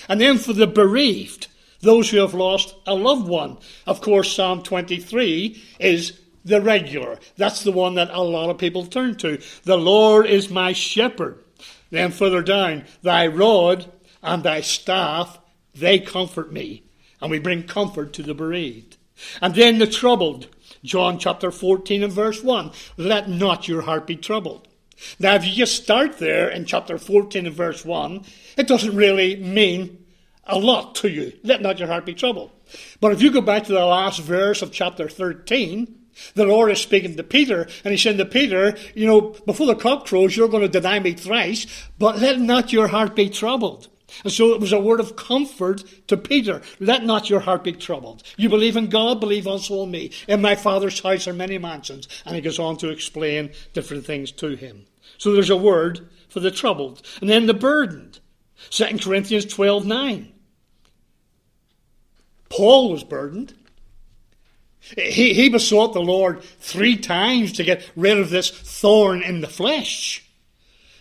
And 0.09 0.21
then 0.21 0.39
for 0.39 0.53
the 0.53 0.67
bereaved, 0.67 1.49
those 1.81 2.11
who 2.11 2.19
have 2.19 2.35
lost 2.35 2.75
a 2.87 2.95
loved 2.95 3.27
one. 3.27 3.59
Of 3.87 4.01
course, 4.01 4.33
Psalm 4.33 4.63
23 4.63 5.63
is 5.79 6.19
the 6.45 6.61
regular. 6.61 7.19
That's 7.37 7.65
the 7.65 7.73
one 7.73 7.95
that 7.95 8.11
a 8.11 8.23
lot 8.23 8.51
of 8.51 8.59
people 8.59 8.87
turn 8.87 9.17
to. 9.17 9.41
The 9.65 9.79
Lord 9.79 10.27
is 10.27 10.51
my 10.51 10.73
shepherd. 10.73 11.43
Then 11.91 12.13
further 12.13 12.43
down, 12.43 12.85
thy 13.03 13.27
rod 13.27 13.91
and 14.23 14.43
thy 14.43 14.61
staff, 14.61 15.39
they 15.75 15.99
comfort 15.99 16.53
me. 16.53 16.83
And 17.21 17.31
we 17.31 17.39
bring 17.39 17.65
comfort 17.65 18.13
to 18.15 18.23
the 18.23 18.35
bereaved. 18.35 18.97
And 19.43 19.55
then 19.55 19.79
the 19.79 19.87
troubled. 19.87 20.47
John 20.85 21.19
chapter 21.19 21.51
14 21.51 22.03
and 22.03 22.13
verse 22.13 22.43
1. 22.43 22.71
Let 22.97 23.29
not 23.29 23.69
your 23.69 23.83
heart 23.83 24.07
be 24.07 24.17
troubled. 24.17 24.69
Now, 25.19 25.35
if 25.35 25.47
you 25.47 25.53
just 25.53 25.83
start 25.83 26.19
there 26.19 26.49
in 26.49 26.67
chapter 26.67 26.99
14 26.99 27.47
and 27.47 27.55
verse 27.55 27.85
1, 27.85 28.25
it 28.57 28.67
doesn't 28.67 28.95
really 28.95 29.37
mean 29.37 30.05
a 30.45 30.59
lot 30.59 30.95
to 30.97 31.09
you. 31.09 31.33
Let 31.43 31.63
not 31.63 31.79
your 31.79 31.89
heart 31.89 32.05
be 32.05 32.15
troubled. 32.15 32.51
But 33.01 33.13
if 33.13 33.23
you 33.23 33.31
go 33.31 33.41
back 33.41 33.65
to 33.65 33.73
the 33.73 33.85
last 33.85 34.21
verse 34.21 34.63
of 34.63 34.73
chapter 34.73 35.09
13, 35.09 35.97
the 36.35 36.45
Lord 36.45 36.71
is 36.71 36.81
speaking 36.81 37.17
to 37.17 37.23
Peter, 37.23 37.67
and 37.85 37.93
he's 37.93 38.03
saying 38.03 38.19
to 38.19 38.27
Peter, 38.27 38.77
You 38.95 39.07
know, 39.07 39.21
before 39.47 39.67
the 39.67 39.75
cock 39.75 40.07
crows, 40.07 40.37
you're 40.37 40.49
going 40.49 40.63
to 40.63 40.69
deny 40.69 40.99
me 40.99 41.13
thrice, 41.13 41.67
but 41.99 42.19
let 42.19 42.41
not 42.41 42.73
your 42.73 42.89
heart 42.89 43.17
be 43.17 43.31
troubled. 43.31 43.89
And 44.25 44.33
so 44.33 44.53
it 44.53 44.61
was 44.61 44.73
a 44.73 44.81
word 44.81 45.01
of 45.01 45.17
comfort 45.17 45.85
to 46.09 46.17
Peter. 46.17 46.63
Let 46.79 47.05
not 47.05 47.31
your 47.31 47.41
heart 47.41 47.65
be 47.65 47.73
troubled. 47.73 48.23
You 48.37 48.49
believe 48.49 48.77
in 48.77 48.89
God, 48.89 49.21
believe 49.21 49.47
also 49.47 49.83
in 49.83 49.91
me. 49.91 50.13
In 50.29 50.41
my 50.41 50.55
Father's 50.55 51.01
house 51.01 51.29
are 51.29 51.33
many 51.33 51.59
mansions. 51.59 52.09
And 52.25 52.35
he 52.35 52.41
goes 52.41 52.59
on 52.59 52.77
to 52.79 52.91
explain 52.91 53.51
different 53.73 54.05
things 54.05 54.33
to 54.33 54.57
him. 54.57 54.87
So 55.19 55.33
there's 55.33 55.51
a 55.51 55.57
word 55.57 56.09
for 56.29 56.41
the 56.41 56.51
troubled. 56.51 57.03
And 57.21 57.29
then 57.29 57.47
the 57.47 57.55
burdened. 57.55 58.21
2 58.71 58.99
Corinthians 58.99 59.47
12 59.47 59.87
9. 59.87 60.33
Paul 62.49 62.91
was 62.91 63.05
burdened. 63.05 63.55
He, 64.97 65.35
he 65.35 65.49
besought 65.49 65.93
the 65.93 66.01
Lord 66.01 66.43
three 66.43 66.97
times 66.97 67.53
to 67.53 67.65
get 67.65 67.89
rid 67.95 68.19
of 68.19 68.31
this 68.31 68.51
thorn 68.51 69.23
in 69.23 69.41
the 69.41 69.49
flesh. 69.49 70.25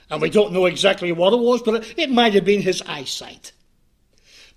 And 0.10 0.22
we 0.22 0.30
don't 0.30 0.54
know 0.54 0.66
exactly 0.66 1.12
what 1.12 1.34
it 1.34 1.39
was, 1.39 1.62
but 1.62 1.98
it, 1.98 2.10
might 2.10 2.34
have 2.34 2.46
been 2.46 2.62
his 2.62 2.82
eyesight. 2.82 3.51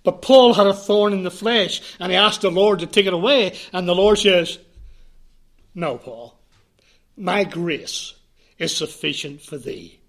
But 0.03 0.23
Paul 0.23 0.55
had 0.55 0.67
a 0.67 0.75
thorn 0.75 1.13
in 1.13 1.23
the 1.23 1.31
flesh, 1.31 1.81
and 2.01 2.11
he 2.11 2.17
asked 2.17 2.41
the 2.41 2.51
Lord 2.51 2.81
to 2.81 2.87
take 2.87 3.07
it 3.07 3.13
away, 3.13 3.57
and 3.73 3.87
the 3.87 3.95
Lord 3.95 4.19
says, 4.19 4.59
No, 5.75 5.99
Paul, 5.99 6.39
my 7.17 7.45
grace 7.45 8.15
is 8.59 8.75
sufficient 8.75 9.43
for 9.43 9.59
thee, 9.59 10.01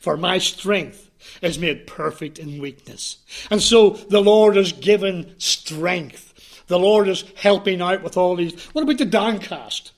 for 0.00 0.16
my 0.16 0.38
strength 0.38 1.10
is 1.40 1.58
made 1.58 1.86
perfect 1.86 2.38
in 2.38 2.60
weakness. 2.60 3.18
And 3.50 3.62
so 3.62 3.90
the 3.90 4.20
Lord 4.20 4.56
has 4.56 4.72
given 4.72 5.34
strength 5.38 6.32
the 6.72 6.78
Lord 6.78 7.06
is 7.06 7.24
helping 7.36 7.82
out 7.82 8.02
with 8.02 8.16
all 8.16 8.34
these. 8.34 8.64
What 8.68 8.82
about 8.82 8.96
the 8.96 9.04
downcast? 9.04 9.92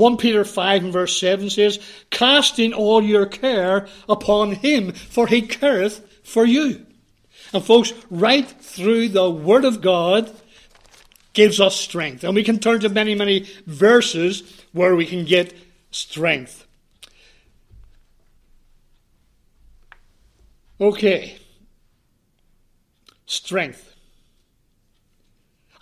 1 0.00 0.16
Peter 0.16 0.44
5 0.44 0.84
and 0.84 0.92
verse 0.92 1.20
7 1.20 1.50
says, 1.50 1.78
Casting 2.10 2.72
all 2.72 3.02
your 3.02 3.26
care 3.26 3.86
upon 4.08 4.52
him, 4.52 4.92
for 4.92 5.26
he 5.26 5.42
careth 5.42 6.24
for 6.24 6.46
you. 6.46 6.86
And 7.52 7.62
folks, 7.62 7.92
right 8.10 8.48
through 8.48 9.10
the 9.10 9.30
Word 9.30 9.66
of 9.66 9.82
God 9.82 10.34
gives 11.34 11.60
us 11.60 11.76
strength. 11.76 12.24
And 12.24 12.34
we 12.34 12.42
can 12.42 12.58
turn 12.58 12.80
to 12.80 12.88
many, 12.88 13.14
many 13.14 13.46
verses 13.66 14.64
where 14.72 14.96
we 14.96 15.04
can 15.04 15.26
get 15.26 15.54
strength. 15.90 16.66
Okay. 20.80 21.36
Strength. 23.26 23.94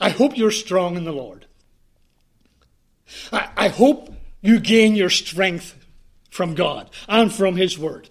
I 0.00 0.10
hope 0.10 0.36
you're 0.36 0.50
strong 0.50 0.96
in 0.96 1.04
the 1.04 1.12
Lord. 1.12 1.46
I, 3.32 3.50
I 3.56 3.68
hope 3.68 4.14
you 4.40 4.60
gain 4.60 4.94
your 4.94 5.10
strength 5.10 5.74
from 6.30 6.54
God 6.54 6.90
and 7.08 7.32
from 7.32 7.56
His 7.56 7.78
Word. 7.78 8.08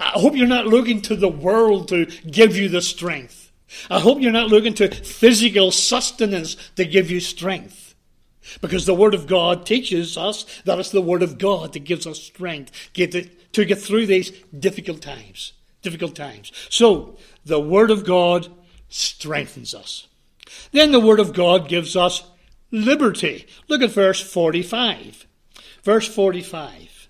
I 0.00 0.12
hope 0.18 0.34
you're 0.34 0.46
not 0.46 0.66
looking 0.66 1.02
to 1.02 1.16
the 1.16 1.28
world 1.28 1.88
to 1.88 2.06
give 2.30 2.56
you 2.56 2.68
the 2.68 2.80
strength. 2.80 3.52
I 3.90 4.00
hope 4.00 4.20
you're 4.20 4.32
not 4.32 4.48
looking 4.48 4.74
to 4.74 4.94
physical 4.94 5.70
sustenance 5.70 6.56
to 6.76 6.84
give 6.84 7.10
you 7.10 7.20
strength. 7.20 7.94
Because 8.60 8.86
the 8.86 8.94
Word 8.94 9.14
of 9.14 9.26
God 9.26 9.66
teaches 9.66 10.16
us 10.16 10.46
that 10.64 10.78
it's 10.78 10.90
the 10.90 11.02
Word 11.02 11.22
of 11.22 11.38
God 11.38 11.72
that 11.72 11.80
gives 11.80 12.06
us 12.06 12.22
strength 12.22 12.72
to, 12.94 13.64
get 13.64 13.78
through 13.80 14.06
these 14.06 14.30
difficult 14.58 15.02
times. 15.02 15.52
Difficult 15.82 16.14
times. 16.14 16.52
So, 16.70 17.16
the 17.44 17.60
Word 17.60 17.90
of 17.90 18.04
God 18.04 18.48
strengthens 18.88 19.74
us. 19.74 20.06
Then 20.70 20.92
the 20.92 21.00
Word 21.00 21.20
of 21.20 21.32
God 21.32 21.68
gives 21.68 21.96
us 21.96 22.22
liberty. 22.70 23.46
Look 23.68 23.82
at 23.82 23.90
verse 23.90 24.20
45. 24.20 25.26
Verse 25.82 26.08
45. 26.08 27.08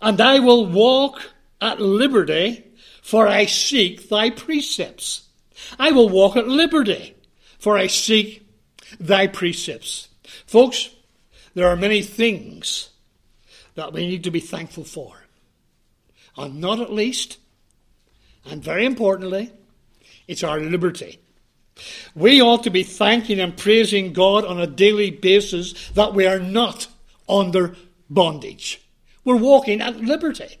And 0.00 0.20
I 0.20 0.38
will 0.38 0.66
walk 0.66 1.32
at 1.60 1.80
liberty, 1.80 2.64
for 3.02 3.26
I 3.26 3.46
seek 3.46 4.08
thy 4.08 4.30
precepts. 4.30 5.28
I 5.78 5.92
will 5.92 6.08
walk 6.08 6.36
at 6.36 6.46
liberty, 6.46 7.14
for 7.58 7.76
I 7.76 7.86
seek 7.86 8.46
thy 9.00 9.26
precepts. 9.26 10.08
Folks, 10.46 10.90
there 11.54 11.68
are 11.68 11.76
many 11.76 12.02
things 12.02 12.90
that 13.74 13.92
we 13.92 14.06
need 14.06 14.24
to 14.24 14.30
be 14.30 14.40
thankful 14.40 14.84
for. 14.84 15.24
And 16.36 16.60
not 16.60 16.80
at 16.80 16.92
least, 16.92 17.38
and 18.44 18.62
very 18.62 18.84
importantly, 18.84 19.52
it's 20.26 20.42
our 20.42 20.60
liberty. 20.60 21.20
We 22.14 22.40
ought 22.40 22.62
to 22.64 22.70
be 22.70 22.82
thanking 22.82 23.40
and 23.40 23.56
praising 23.56 24.12
God 24.12 24.44
on 24.44 24.60
a 24.60 24.66
daily 24.66 25.10
basis 25.10 25.90
that 25.90 26.14
we 26.14 26.26
are 26.26 26.38
not 26.38 26.86
under 27.28 27.76
bondage. 28.08 28.80
We're 29.24 29.36
walking 29.36 29.80
at 29.80 29.96
liberty. 29.96 30.58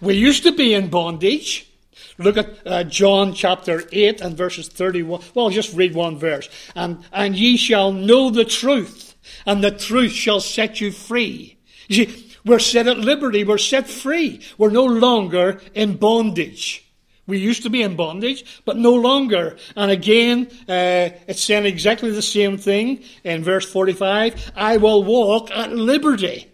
We 0.00 0.14
used 0.14 0.44
to 0.44 0.52
be 0.52 0.74
in 0.74 0.88
bondage. 0.88 1.70
Look 2.18 2.38
at 2.38 2.66
uh, 2.66 2.84
John 2.84 3.34
chapter 3.34 3.82
8 3.92 4.20
and 4.20 4.36
verses 4.36 4.68
31. 4.68 5.22
Well, 5.34 5.50
just 5.50 5.74
read 5.74 5.94
one 5.94 6.18
verse. 6.18 6.48
And, 6.74 7.04
and 7.12 7.36
ye 7.36 7.56
shall 7.56 7.92
know 7.92 8.30
the 8.30 8.44
truth, 8.44 9.14
and 9.44 9.62
the 9.62 9.70
truth 9.70 10.12
shall 10.12 10.40
set 10.40 10.80
you 10.80 10.92
free. 10.92 11.58
You 11.88 12.06
see, 12.06 12.26
we're 12.44 12.58
set 12.58 12.86
at 12.86 12.98
liberty. 12.98 13.44
We're 13.44 13.58
set 13.58 13.88
free. 13.88 14.40
We're 14.56 14.70
no 14.70 14.84
longer 14.84 15.60
in 15.74 15.96
bondage. 15.96 16.85
We 17.26 17.38
used 17.38 17.64
to 17.64 17.70
be 17.70 17.82
in 17.82 17.96
bondage, 17.96 18.62
but 18.64 18.76
no 18.76 18.94
longer. 18.94 19.56
And 19.74 19.90
again, 19.90 20.48
uh, 20.68 21.10
it's 21.26 21.42
saying 21.42 21.66
exactly 21.66 22.10
the 22.10 22.22
same 22.22 22.56
thing 22.56 23.02
in 23.24 23.42
verse 23.42 23.70
45. 23.70 24.52
I 24.54 24.76
will 24.76 25.02
walk 25.02 25.50
at 25.50 25.72
liberty, 25.72 26.48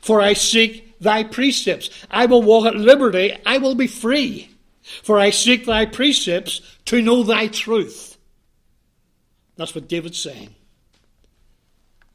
for 0.00 0.20
I 0.20 0.32
seek 0.32 0.98
thy 0.98 1.22
precepts. 1.22 1.90
I 2.10 2.26
will 2.26 2.42
walk 2.42 2.66
at 2.66 2.74
liberty. 2.74 3.36
I 3.46 3.58
will 3.58 3.76
be 3.76 3.86
free, 3.86 4.50
for 4.82 5.18
I 5.18 5.30
seek 5.30 5.66
thy 5.66 5.86
precepts 5.86 6.60
to 6.86 7.00
know 7.00 7.22
thy 7.22 7.46
truth. 7.46 8.16
That's 9.56 9.74
what 9.74 9.88
David's 9.88 10.18
saying. 10.18 10.54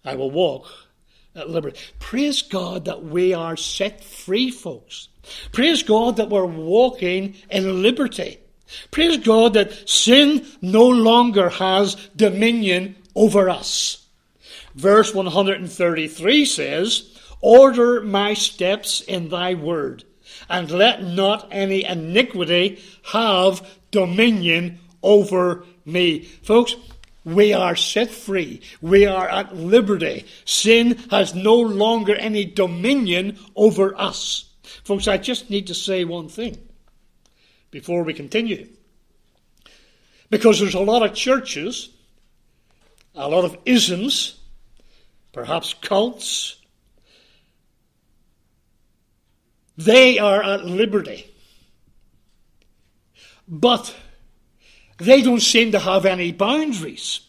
I 0.04 0.16
will 0.16 0.32
walk 0.32 0.68
at 1.38 1.50
liberty. 1.50 1.80
Praise 2.00 2.42
God 2.42 2.86
that 2.86 3.04
we 3.04 3.34
are 3.34 3.56
set 3.56 4.04
free, 4.04 4.52
folks. 4.52 5.10
Praise 5.52 5.84
God 5.84 6.18
that 6.18 6.30
we're 6.30 6.46
walking 6.46 7.36
in 7.50 7.82
liberty. 7.82 8.40
Praise 8.92 9.18
God 9.18 9.54
that 9.54 9.90
sin 9.90 10.46
no 10.62 10.88
longer 10.88 11.50
has 11.50 11.96
dominion 12.16 12.96
over 13.16 13.50
us. 13.50 14.06
Verse 14.76 15.14
133 15.14 16.46
says, 16.46 17.14
Order 17.42 18.02
my 18.02 18.34
steps 18.34 19.02
in 19.02 19.30
thy 19.30 19.54
word, 19.54 20.04
and 20.50 20.70
let 20.70 21.04
not 21.04 21.48
any 21.52 21.84
iniquity 21.84 22.82
have 23.12 23.68
dominion 23.92 24.80
over 25.02 25.66
me. 25.86 26.22
Folks, 26.44 26.76
we 27.28 27.52
are 27.52 27.76
set 27.76 28.10
free. 28.10 28.62
We 28.82 29.06
are 29.06 29.28
at 29.28 29.54
liberty. 29.54 30.26
Sin 30.46 30.98
has 31.12 31.36
no 31.36 31.56
longer 31.56 32.16
any 32.16 32.46
dominion 32.46 33.38
over 33.54 33.94
us. 34.00 34.46
Folks, 34.86 35.10
I 35.10 35.18
just 35.18 35.50
need 35.50 35.68
to 35.68 35.74
say 35.74 36.06
one 36.06 36.30
thing 36.30 36.58
before 37.70 38.04
we 38.04 38.14
continue. 38.14 38.70
Because 40.30 40.62
there's 40.62 40.74
a 40.74 40.80
lot 40.80 41.04
of 41.04 41.16
churches, 41.16 41.90
a 43.14 43.28
lot 43.28 43.44
of 43.44 43.58
isms, 43.66 44.40
perhaps 45.34 45.74
cults. 45.74 46.56
They 49.76 50.18
are 50.18 50.42
at 50.42 50.64
liberty. 50.64 51.30
But 53.50 53.94
they 54.98 55.22
don't 55.22 55.42
seem 55.42 55.72
to 55.72 55.80
have 55.80 56.06
any 56.06 56.32
boundaries. 56.32 57.22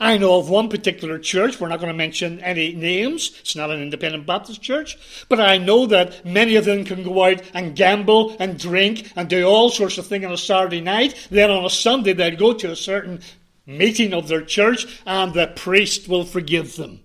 I 0.00 0.18
know 0.18 0.38
of 0.38 0.50
one 0.50 0.68
particular 0.68 1.18
church, 1.18 1.58
we're 1.58 1.68
not 1.68 1.80
going 1.80 1.92
to 1.92 1.96
mention 1.96 2.40
any 2.40 2.74
names, 2.74 3.32
it's 3.40 3.56
not 3.56 3.70
an 3.70 3.80
independent 3.80 4.26
Baptist 4.26 4.60
church, 4.60 4.98
but 5.28 5.40
I 5.40 5.58
know 5.58 5.86
that 5.86 6.24
many 6.24 6.56
of 6.56 6.64
them 6.64 6.84
can 6.84 7.02
go 7.02 7.24
out 7.24 7.42
and 7.54 7.74
gamble 7.74 8.36
and 8.38 8.58
drink 8.58 9.10
and 9.16 9.28
do 9.28 9.44
all 9.46 9.70
sorts 9.70 9.96
of 9.98 10.06
things 10.06 10.24
on 10.24 10.32
a 10.32 10.38
Saturday 10.38 10.80
night. 10.80 11.28
Then 11.30 11.50
on 11.50 11.64
a 11.64 11.70
Sunday 11.70 12.12
they'll 12.12 12.36
go 12.36 12.52
to 12.52 12.70
a 12.70 12.76
certain 12.76 13.20
meeting 13.66 14.12
of 14.12 14.28
their 14.28 14.42
church 14.42 15.00
and 15.06 15.32
the 15.32 15.46
priest 15.46 16.08
will 16.08 16.24
forgive 16.24 16.76
them. 16.76 17.00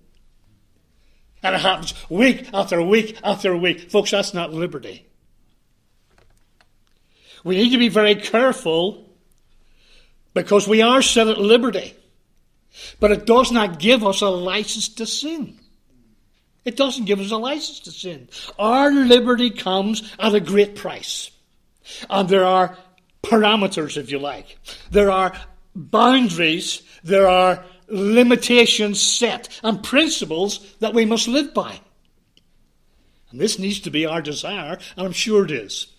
And 1.42 1.54
it 1.54 1.60
happens 1.60 1.94
week 2.10 2.48
after 2.52 2.82
week 2.82 3.18
after 3.22 3.56
week. 3.56 3.90
Folks, 3.90 4.10
that's 4.10 4.34
not 4.34 4.52
liberty. 4.52 5.06
We 7.44 7.56
need 7.56 7.70
to 7.70 7.78
be 7.78 7.88
very 7.88 8.16
careful 8.16 9.05
because 10.36 10.68
we 10.68 10.82
are 10.82 11.00
set 11.00 11.28
at 11.28 11.38
liberty. 11.38 11.94
But 13.00 13.10
it 13.10 13.24
does 13.24 13.50
not 13.50 13.78
give 13.78 14.04
us 14.04 14.20
a 14.20 14.28
license 14.28 14.90
to 14.96 15.06
sin. 15.06 15.58
It 16.62 16.76
doesn't 16.76 17.06
give 17.06 17.20
us 17.20 17.30
a 17.30 17.38
license 17.38 17.80
to 17.80 17.90
sin. 17.90 18.28
Our 18.58 18.90
liberty 18.90 19.48
comes 19.48 20.12
at 20.18 20.34
a 20.34 20.40
great 20.40 20.76
price. 20.76 21.30
And 22.10 22.28
there 22.28 22.44
are 22.44 22.76
parameters, 23.22 23.96
if 23.96 24.12
you 24.12 24.18
like. 24.18 24.58
There 24.90 25.10
are 25.10 25.32
boundaries. 25.74 26.82
There 27.02 27.28
are 27.28 27.64
limitations 27.88 29.00
set 29.00 29.48
and 29.62 29.82
principles 29.82 30.74
that 30.80 30.92
we 30.92 31.06
must 31.06 31.28
live 31.28 31.54
by. 31.54 31.80
And 33.30 33.40
this 33.40 33.58
needs 33.58 33.80
to 33.80 33.90
be 33.90 34.04
our 34.04 34.20
desire, 34.20 34.78
and 34.98 35.06
I'm 35.06 35.12
sure 35.12 35.46
it 35.46 35.50
is. 35.50 35.95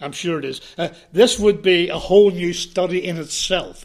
I'm 0.00 0.12
sure 0.12 0.38
it 0.38 0.44
is. 0.44 0.60
Uh, 0.76 0.88
this 1.12 1.38
would 1.38 1.62
be 1.62 1.88
a 1.88 1.98
whole 1.98 2.30
new 2.30 2.52
study 2.52 3.04
in 3.04 3.16
itself. 3.16 3.84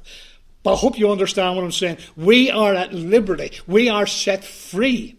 But 0.62 0.74
I 0.74 0.78
hope 0.78 0.98
you 0.98 1.12
understand 1.12 1.56
what 1.56 1.66
I'm 1.66 1.72
saying. 1.72 1.98
We 2.16 2.50
are 2.50 2.74
at 2.74 2.94
liberty. 2.94 3.52
We 3.68 3.90
are 3.90 4.08
set 4.08 4.44
free. 4.44 5.18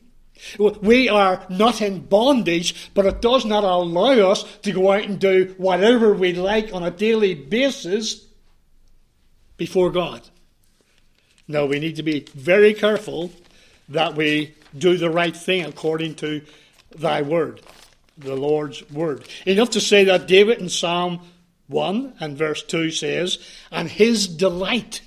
We 0.59 1.09
are 1.09 1.45
not 1.49 1.81
in 1.81 2.01
bondage, 2.01 2.93
but 2.95 3.07
it 3.07 3.23
does 3.23 3.45
not 3.45 3.65
allow 3.65 4.31
us 4.31 4.45
to 4.63 4.73
go 4.73 4.93
out 4.93 5.05
and 5.05 5.19
do 5.19 5.55
whatever 5.59 6.15
we 6.15 6.33
like 6.33 6.73
on 6.73 6.83
a 6.83 6.91
daily 6.91 7.35
basis 7.35 8.27
before 9.57 9.91
God. 9.91 10.23
No, 11.47 11.67
we 11.67 11.79
need 11.79 11.97
to 11.97 12.03
be 12.03 12.27
very 12.35 12.75
careful 12.75 13.33
that 13.89 14.15
we 14.15 14.55
do 14.77 14.97
the 14.97 15.11
right 15.11 15.37
thing 15.37 15.65
according 15.65 16.15
to 16.17 16.43
thy 16.97 17.23
word, 17.23 17.61
the 18.17 18.35
Lord's 18.35 18.89
word. 18.91 19.27
Enough 19.47 19.71
to 19.71 19.81
say 19.81 20.05
that 20.05 20.27
David 20.27 20.59
in 20.59 20.69
Psalm 20.69 21.21
1 21.69 22.15
and 22.21 22.37
verse 22.37 22.63
2 22.63 22.91
says, 22.91 23.39
And 23.71 23.89
his 23.89 24.29
delight 24.29 25.03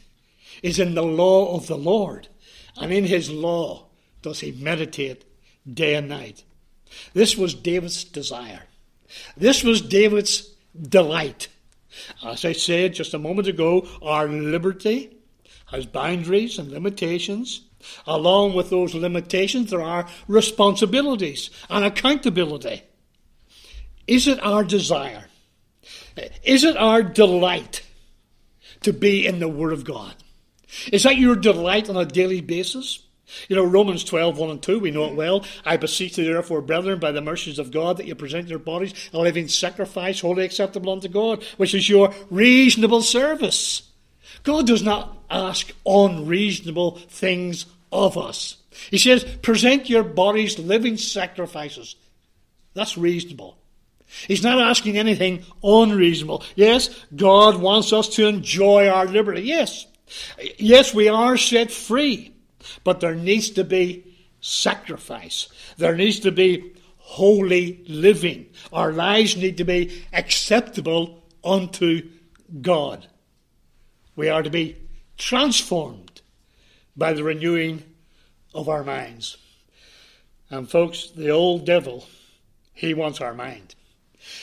is 0.64 0.80
in 0.80 0.96
the 0.96 1.04
law 1.04 1.56
of 1.56 1.68
the 1.68 1.78
Lord, 1.78 2.28
and 2.76 2.92
in 2.92 3.06
his 3.06 3.30
law 3.30 3.88
does 4.22 4.40
he 4.40 4.52
meditate 4.52 5.24
day 5.72 5.96
and 5.96 6.10
night. 6.10 6.44
This 7.14 7.38
was 7.38 7.54
David's 7.54 8.04
desire. 8.04 8.64
This 9.36 9.64
was 9.64 9.82
David's 9.82 10.54
delight. 10.80 11.48
As 12.26 12.46
I 12.46 12.54
said 12.54 12.94
just 12.94 13.14
a 13.14 13.20
moment 13.20 13.48
ago, 13.48 13.88
our 14.02 14.28
liberty 14.28 15.18
has 15.68 15.86
boundaries 15.86 16.58
and 16.58 16.72
limitations. 16.72 17.62
Along 18.06 18.54
with 18.54 18.70
those 18.70 18.96
limitations, 18.96 19.70
there 19.70 19.82
are 19.82 20.08
responsibilities 20.28 21.50
and 21.70 21.86
accountability. 21.86 22.84
Is 24.08 24.28
it 24.28 24.44
our 24.44 24.64
desire? 24.64 25.26
Is 26.44 26.64
it 26.64 26.78
our 26.78 27.04
delight 27.04 27.84
to 28.82 28.94
be 28.94 29.26
in 29.26 29.40
the 29.40 29.48
Word 29.48 29.74
of 29.74 29.84
God? 29.84 30.16
Is 30.92 31.04
that 31.04 31.18
your 31.18 31.36
delight 31.36 31.90
on 31.90 31.98
a 31.98 32.06
daily 32.06 32.42
basis? 32.42 33.04
You 33.50 33.58
know, 33.58 33.66
Romans 33.66 34.06
12, 34.06 34.38
1 34.38 34.50
and 34.50 34.64
2, 34.64 34.80
we 34.80 34.92
know 34.92 35.06
it 35.06 35.16
well. 35.16 35.46
I 35.66 35.76
beseech 35.76 36.18
you, 36.18 36.24
therefore, 36.24 36.62
brethren, 36.62 37.00
by 37.00 37.12
the 37.12 37.22
mercies 37.22 37.60
of 37.60 37.72
God, 37.72 37.98
that 37.98 38.08
you 38.08 38.16
present 38.16 38.48
your 38.48 38.60
bodies 38.60 38.94
a 39.12 39.20
living 39.20 39.50
sacrifice, 39.50 40.22
holy 40.22 40.46
acceptable 40.46 40.94
unto 40.94 41.10
God, 41.10 41.44
which 41.58 41.76
is 41.76 41.90
your 41.90 42.14
reasonable 42.30 43.02
service. 43.02 43.84
God 44.44 44.66
does 44.66 44.82
not 44.82 45.18
ask 45.30 45.74
unreasonable 45.86 46.98
things 47.10 47.66
of 47.92 48.18
us. 48.18 48.58
He 48.90 48.98
says, 48.98 49.26
present 49.42 49.90
your 49.90 50.04
bodies 50.04 50.58
living 50.58 50.96
sacrifices. 50.98 51.96
That's 52.74 52.98
reasonable. 52.98 53.58
He's 54.08 54.44
not 54.44 54.60
asking 54.60 54.98
anything 54.98 55.44
unreasonable. 55.64 56.44
Yes, 56.56 56.90
God 57.16 57.58
wants 57.58 57.92
us 57.94 58.08
to 58.16 58.28
enjoy 58.28 58.88
our 58.88 59.06
liberty. 59.06 59.42
Yes. 59.42 59.86
Yes, 60.58 60.94
we 60.94 61.10
are 61.10 61.38
set 61.38 61.72
free, 61.72 62.34
but 62.84 63.00
there 63.00 63.16
needs 63.16 63.52
to 63.52 63.64
be 63.64 64.16
sacrifice. 64.40 65.50
There 65.78 65.96
needs 65.96 66.20
to 66.22 66.32
be 66.32 66.74
holy 66.98 67.84
living. 67.88 68.48
Our 68.72 68.92
lives 68.92 69.36
need 69.38 69.58
to 69.58 69.64
be 69.64 70.04
acceptable 70.14 71.24
unto 71.44 72.10
God. 72.62 73.08
We 74.16 74.30
are 74.30 74.44
to 74.44 74.50
be 74.50 74.78
transformed 75.18 76.22
by 76.96 77.14
the 77.14 77.24
renewing 77.24 77.84
of 78.54 78.70
our 78.70 78.84
minds. 78.84 79.38
And 80.50 80.70
folks, 80.70 81.10
the 81.12 81.30
old 81.30 81.66
devil, 81.66 82.08
he 82.74 82.94
wants 82.94 83.22
our 83.22 83.34
mind. 83.34 83.76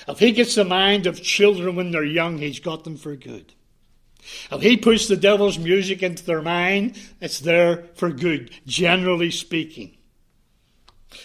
If 0.08 0.18
he 0.18 0.32
gets 0.32 0.54
the 0.54 0.64
mind 0.64 1.06
of 1.06 1.22
children 1.22 1.76
when 1.76 1.90
they're 1.90 2.04
young, 2.04 2.38
he's 2.38 2.60
got 2.60 2.84
them 2.84 2.96
for 2.96 3.16
good. 3.16 3.54
If 4.50 4.62
he 4.62 4.76
puts 4.76 5.08
the 5.08 5.16
devil's 5.16 5.58
music 5.58 6.02
into 6.02 6.24
their 6.24 6.42
mind, 6.42 6.98
it's 7.20 7.40
there 7.40 7.84
for 7.94 8.10
good, 8.10 8.50
generally 8.66 9.30
speaking. 9.30 9.96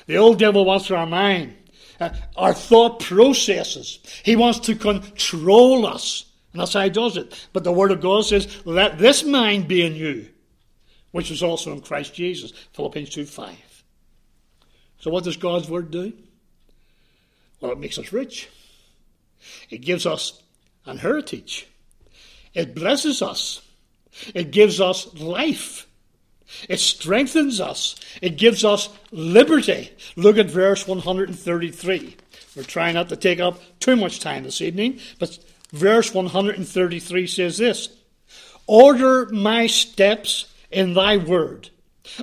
The 0.06 0.18
old 0.18 0.40
devil 0.40 0.66
wants 0.66 0.92
our 0.92 1.06
mind, 1.06 1.56
uh, 2.00 2.10
our 2.36 2.54
thought 2.54 3.00
processes. 3.00 4.00
He 4.24 4.36
wants 4.36 4.60
to 4.60 4.76
control 4.76 5.86
us. 5.86 6.26
And 6.52 6.62
that's 6.62 6.74
how 6.74 6.82
he 6.82 6.90
does 6.90 7.16
it. 7.16 7.48
But 7.54 7.64
the 7.64 7.72
Word 7.72 7.92
of 7.92 8.02
God 8.02 8.26
says, 8.26 8.66
let 8.66 8.98
this 8.98 9.24
mind 9.24 9.68
be 9.68 9.86
in 9.86 9.96
you, 9.96 10.28
which 11.12 11.32
is 11.32 11.44
also 11.44 11.72
in 11.72 11.82
Christ 11.82 12.14
Jesus. 12.14 12.52
Philippians 12.74 13.10
2 13.10 13.26
5. 13.26 13.84
So 15.00 15.12
what 15.12 15.24
does 15.24 15.38
God's 15.38 15.70
Word 15.70 15.92
do? 15.92 16.14
Well, 17.62 17.72
it 17.72 17.80
makes 17.80 17.98
us 17.98 18.14
rich. 18.14 18.50
It 19.70 19.80
gives 19.80 20.06
us 20.06 20.42
an 20.86 20.98
heritage. 20.98 21.68
It 22.54 22.76
blesses 22.76 23.22
us. 23.22 23.62
It 24.34 24.52
gives 24.52 24.82
us 24.82 25.14
life. 25.16 25.88
It 26.68 26.80
strengthens 26.80 27.62
us. 27.62 27.96
It 28.22 28.38
gives 28.38 28.66
us 28.66 28.90
liberty. 29.12 29.92
Look 30.16 30.38
at 30.38 30.50
verse 30.50 30.88
133. 30.88 32.18
We're 32.56 32.64
trying 32.64 32.96
not 32.96 33.10
to 33.10 33.16
take 33.16 33.40
up 33.40 33.62
too 33.80 33.96
much 33.96 34.20
time 34.20 34.44
this 34.44 34.62
evening, 34.62 35.00
but 35.20 35.38
verse 35.72 36.14
133 36.14 37.28
says 37.28 37.58
this 37.58 37.90
Order 38.66 39.28
my 39.28 39.68
steps 39.68 40.54
in 40.72 40.94
thy 40.94 41.18
word, 41.18 41.70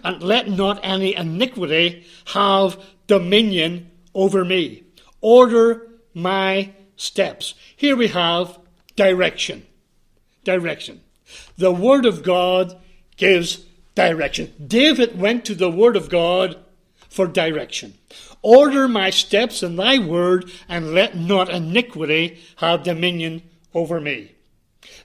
and 0.03 0.23
let 0.23 0.49
not 0.49 0.81
any 0.83 1.15
iniquity 1.15 2.05
have 2.27 2.83
dominion 3.07 3.91
over 4.15 4.45
me. 4.45 4.86
Order 5.27 5.89
my 6.15 6.71
steps. 6.95 7.55
Here 7.77 7.97
we 7.97 8.07
have 8.09 8.61
direction 8.95 9.67
direction. 10.47 11.01
The 11.59 11.73
Word 11.73 12.07
of 12.07 12.23
God 12.23 12.81
gives 13.17 13.65
direction. 13.97 14.55
David 14.65 15.19
went 15.19 15.45
to 15.47 15.55
the 15.55 15.71
Word 15.71 15.97
of 15.97 16.09
God 16.09 16.57
for 17.11 17.27
direction. 17.27 17.95
Order 18.41 18.87
my 18.87 19.11
steps 19.11 19.63
in 19.63 19.75
thy 19.75 19.99
word, 19.99 20.51
and 20.69 20.95
let 20.95 21.17
not 21.17 21.51
iniquity 21.51 22.39
have 22.57 22.85
dominion 22.85 23.43
over 23.75 24.01
me. 24.01 24.33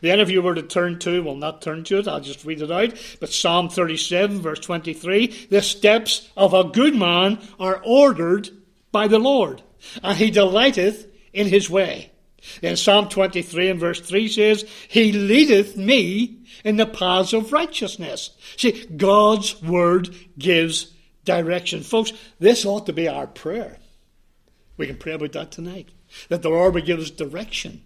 The 0.01 0.11
end 0.11 0.21
of 0.21 0.29
you 0.29 0.43
were 0.43 0.53
to 0.53 0.61
turn 0.61 0.99
to, 0.99 1.23
will 1.23 1.35
not 1.35 1.61
turn 1.63 1.83
to 1.85 1.97
it, 1.97 2.07
I'll 2.07 2.19
just 2.19 2.45
read 2.45 2.61
it 2.61 2.69
out. 2.69 2.93
But 3.19 3.33
Psalm 3.33 3.69
37, 3.69 4.39
verse 4.39 4.59
23 4.59 5.47
The 5.49 5.61
steps 5.63 6.29
of 6.37 6.53
a 6.53 6.65
good 6.65 6.95
man 6.95 7.39
are 7.59 7.81
ordered 7.83 8.49
by 8.91 9.07
the 9.07 9.19
Lord, 9.19 9.63
and 10.03 10.17
he 10.17 10.31
delighteth 10.31 11.07
in 11.33 11.47
his 11.47 11.69
way. 11.69 12.11
Then 12.61 12.75
Psalm 12.75 13.07
23 13.09 13.69
and 13.69 13.79
verse 13.79 13.99
3 13.99 14.27
says, 14.27 14.65
He 14.87 15.11
leadeth 15.11 15.77
me 15.77 16.39
in 16.63 16.77
the 16.77 16.85
paths 16.85 17.33
of 17.33 17.53
righteousness. 17.53 18.31
See, 18.57 18.85
God's 18.85 19.61
word 19.61 20.15
gives 20.37 20.91
direction. 21.23 21.81
Folks, 21.83 22.13
this 22.39 22.65
ought 22.65 22.87
to 22.87 22.93
be 22.93 23.07
our 23.07 23.27
prayer. 23.27 23.77
We 24.77 24.87
can 24.87 24.97
pray 24.97 25.13
about 25.13 25.33
that 25.33 25.51
tonight. 25.51 25.89
That 26.29 26.41
the 26.41 26.49
Lord 26.49 26.73
would 26.73 26.85
give 26.85 26.99
us 26.99 27.11
direction 27.11 27.83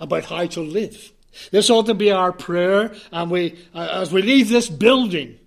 about 0.00 0.26
how 0.26 0.46
to 0.46 0.60
live. 0.60 1.12
This 1.50 1.70
ought 1.70 1.86
to 1.86 1.94
be 1.94 2.10
our 2.10 2.32
prayer, 2.32 2.92
and 3.12 3.30
we, 3.30 3.58
uh, 3.74 3.88
as 3.90 4.12
we 4.12 4.22
leave 4.22 4.48
this 4.48 4.68
building, 4.68 5.38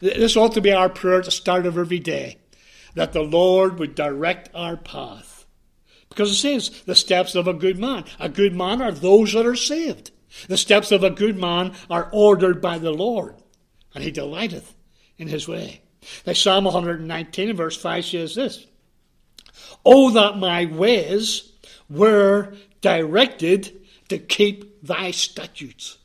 this 0.00 0.36
ought 0.36 0.54
to 0.54 0.60
be 0.60 0.72
our 0.72 0.88
prayer 0.88 1.18
at 1.18 1.26
the 1.26 1.30
start 1.30 1.66
of 1.66 1.78
every 1.78 1.98
day, 1.98 2.38
that 2.94 3.12
the 3.12 3.22
Lord 3.22 3.78
would 3.78 3.94
direct 3.94 4.50
our 4.54 4.76
path. 4.76 5.29
Because 6.10 6.32
it 6.32 6.34
says, 6.34 6.82
the 6.82 6.94
steps 6.94 7.34
of 7.34 7.48
a 7.48 7.54
good 7.54 7.78
man. 7.78 8.04
A 8.18 8.28
good 8.28 8.54
man 8.54 8.82
are 8.82 8.92
those 8.92 9.32
that 9.32 9.46
are 9.46 9.56
saved. 9.56 10.10
The 10.48 10.56
steps 10.56 10.92
of 10.92 11.02
a 11.02 11.10
good 11.10 11.38
man 11.38 11.72
are 11.88 12.08
ordered 12.12 12.60
by 12.60 12.78
the 12.78 12.92
Lord, 12.92 13.36
and 13.94 14.04
he 14.04 14.10
delighteth 14.10 14.74
in 15.18 15.28
his 15.28 15.48
way. 15.48 15.80
Now, 16.26 16.32
Psalm 16.32 16.64
119 16.64 17.56
verse 17.56 17.76
5 17.76 18.04
says 18.04 18.34
this 18.34 18.66
Oh, 19.84 20.10
that 20.10 20.38
my 20.38 20.66
ways 20.66 21.52
were 21.88 22.54
directed 22.80 23.80
to 24.08 24.18
keep 24.18 24.82
thy 24.84 25.10
statutes. 25.10 25.98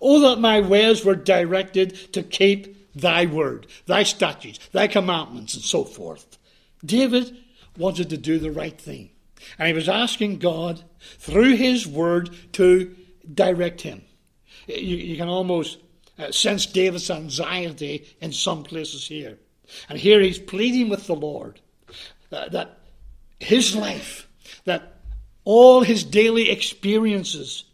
Oh, 0.00 0.20
that 0.20 0.40
my 0.40 0.60
ways 0.60 1.04
were 1.04 1.14
directed 1.14 2.12
to 2.12 2.22
keep 2.22 2.94
thy 2.94 3.26
word, 3.26 3.66
thy 3.86 4.02
statutes, 4.02 4.60
thy 4.72 4.86
commandments, 4.86 5.54
and 5.54 5.62
so 5.62 5.84
forth. 5.84 6.38
David 6.84 7.36
wanted 7.76 8.10
to 8.10 8.16
do 8.16 8.38
the 8.38 8.50
right 8.52 8.78
thing. 8.78 9.10
And 9.58 9.68
he 9.68 9.74
was 9.74 9.88
asking 9.88 10.38
God 10.38 10.82
through 11.18 11.56
his 11.56 11.86
word 11.86 12.30
to 12.52 12.94
direct 13.32 13.80
him. 13.80 14.02
You, 14.66 14.96
you 14.96 15.16
can 15.16 15.28
almost 15.28 15.78
uh, 16.18 16.30
sense 16.30 16.66
David's 16.66 17.10
anxiety 17.10 18.06
in 18.20 18.32
some 18.32 18.62
places 18.62 19.06
here. 19.06 19.38
And 19.88 19.98
here 19.98 20.20
he's 20.20 20.38
pleading 20.38 20.88
with 20.88 21.06
the 21.06 21.14
Lord 21.14 21.60
uh, 22.30 22.48
that 22.50 22.78
his 23.40 23.74
life, 23.74 24.28
that 24.64 25.00
all 25.44 25.82
his 25.82 26.04
daily 26.04 26.50
experiences, 26.50 27.64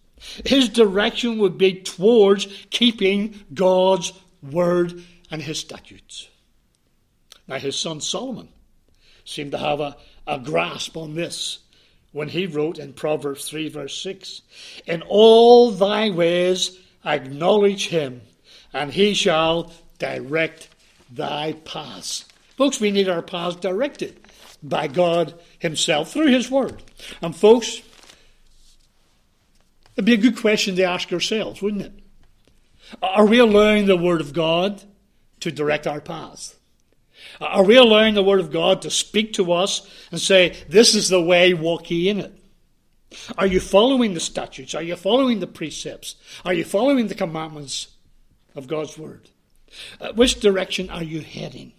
his 0.45 0.69
direction 0.69 1.39
would 1.39 1.59
be 1.59 1.75
towards 1.75 2.47
keeping 2.71 3.45
God's 3.55 4.13
word 4.43 5.03
and 5.31 5.41
his 5.41 5.59
statutes. 5.59 6.29
Now, 7.47 7.59
his 7.59 7.79
son 7.79 8.01
Solomon 8.01 8.49
seemed 9.31 9.53
to 9.53 9.59
have 9.59 9.81
a, 9.81 9.97
a 10.27 10.39
grasp 10.39 10.97
on 10.97 11.15
this 11.15 11.59
when 12.13 12.29
he 12.29 12.47
wrote 12.47 12.79
in 12.79 12.93
Proverbs 12.93 13.49
3, 13.49 13.69
verse 13.69 14.01
6 14.03 14.43
In 14.87 15.03
all 15.03 15.71
thy 15.71 16.11
ways 16.11 16.79
acknowledge 17.05 17.89
him, 17.89 18.23
and 18.73 18.93
he 18.93 19.15
shall 19.15 19.73
direct 19.99 20.69
thy 21.11 21.53
paths. 21.65 22.25
Folks, 22.57 22.81
we 22.81 22.91
need 22.91 23.09
our 23.09 23.23
paths 23.23 23.57
directed 23.57 24.21
by 24.63 24.87
God 24.87 25.35
Himself 25.59 26.13
through 26.13 26.29
His 26.29 26.51
Word. 26.51 26.83
And, 27.23 27.35
folks, 27.35 27.81
it'd 29.95 30.05
be 30.05 30.15
a 30.15 30.19
good 30.19 30.37
question 30.37 30.77
to 30.77 30.83
ask 30.83 31.13
ourselves, 31.13 31.63
wouldn't 31.63 31.83
it? 31.83 31.93
Are 33.03 33.27
we 33.27 33.39
allowing 33.39 33.87
the 33.87 33.97
Word 33.97 34.21
of 34.21 34.33
God 34.33 34.83
to 35.41 35.51
direct 35.51 35.87
our 35.87 36.01
paths? 36.01 36.57
Are 37.41 37.65
we 37.65 37.77
allowing 37.77 38.15
the 38.15 38.23
Word 38.23 38.41
of 38.41 38.51
God 38.51 38.83
to 38.83 38.91
speak 38.91 39.33
to 39.35 39.53
us 39.53 39.89
and 40.11 40.21
say, 40.21 40.57
This 40.69 40.95
is 40.95 41.09
the 41.09 41.23
way, 41.23 41.55
walk 41.55 41.91
ye 41.91 42.09
in 42.09 42.21
it? 42.21 42.33
Are 43.39 43.47
you 43.47 43.61
following 43.61 44.15
the 44.15 44.21
statutes? 44.21 44.75
Are 44.75 44.83
you 44.83 44.95
following 44.95 45.41
the 45.41 45.47
precepts? 45.47 46.17
Are 46.45 46.53
you 46.53 46.65
following 46.65 47.09
the 47.09 47.15
commandments 47.15 47.89
of 48.55 48.69
God's 48.69 48.99
Word? 48.99 49.31
Uh, 50.01 50.13
which 50.13 50.41
direction 50.41 50.91
are 50.91 51.03
you 51.03 51.21
heading? 51.21 51.73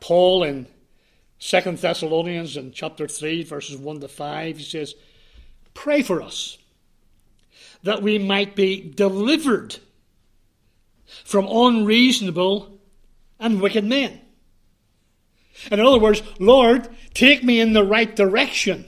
Paul 0.00 0.44
in 0.44 0.66
Second 1.38 1.78
Thessalonians 1.78 2.56
in 2.56 2.72
chapter 2.72 3.06
3, 3.06 3.42
verses 3.42 3.76
1 3.76 4.00
to 4.00 4.08
5, 4.08 4.58
he 4.58 4.64
says, 4.64 4.94
Pray 5.74 6.02
for 6.02 6.22
us 6.22 6.58
that 7.82 8.02
we 8.02 8.18
might 8.18 8.56
be 8.56 8.80
delivered 8.80 9.76
from 11.24 11.46
unreasonable 11.48 12.77
and 13.38 13.60
wicked 13.60 13.84
men. 13.84 14.20
In 15.70 15.80
other 15.80 15.98
words, 15.98 16.22
Lord, 16.38 16.88
take 17.14 17.42
me 17.42 17.60
in 17.60 17.72
the 17.72 17.84
right 17.84 18.14
direction. 18.14 18.84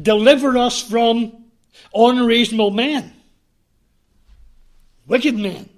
Deliver 0.00 0.56
us 0.56 0.82
from 0.82 1.44
unreasonable 1.94 2.70
men, 2.70 3.12
wicked 5.06 5.36
men. 5.36 5.68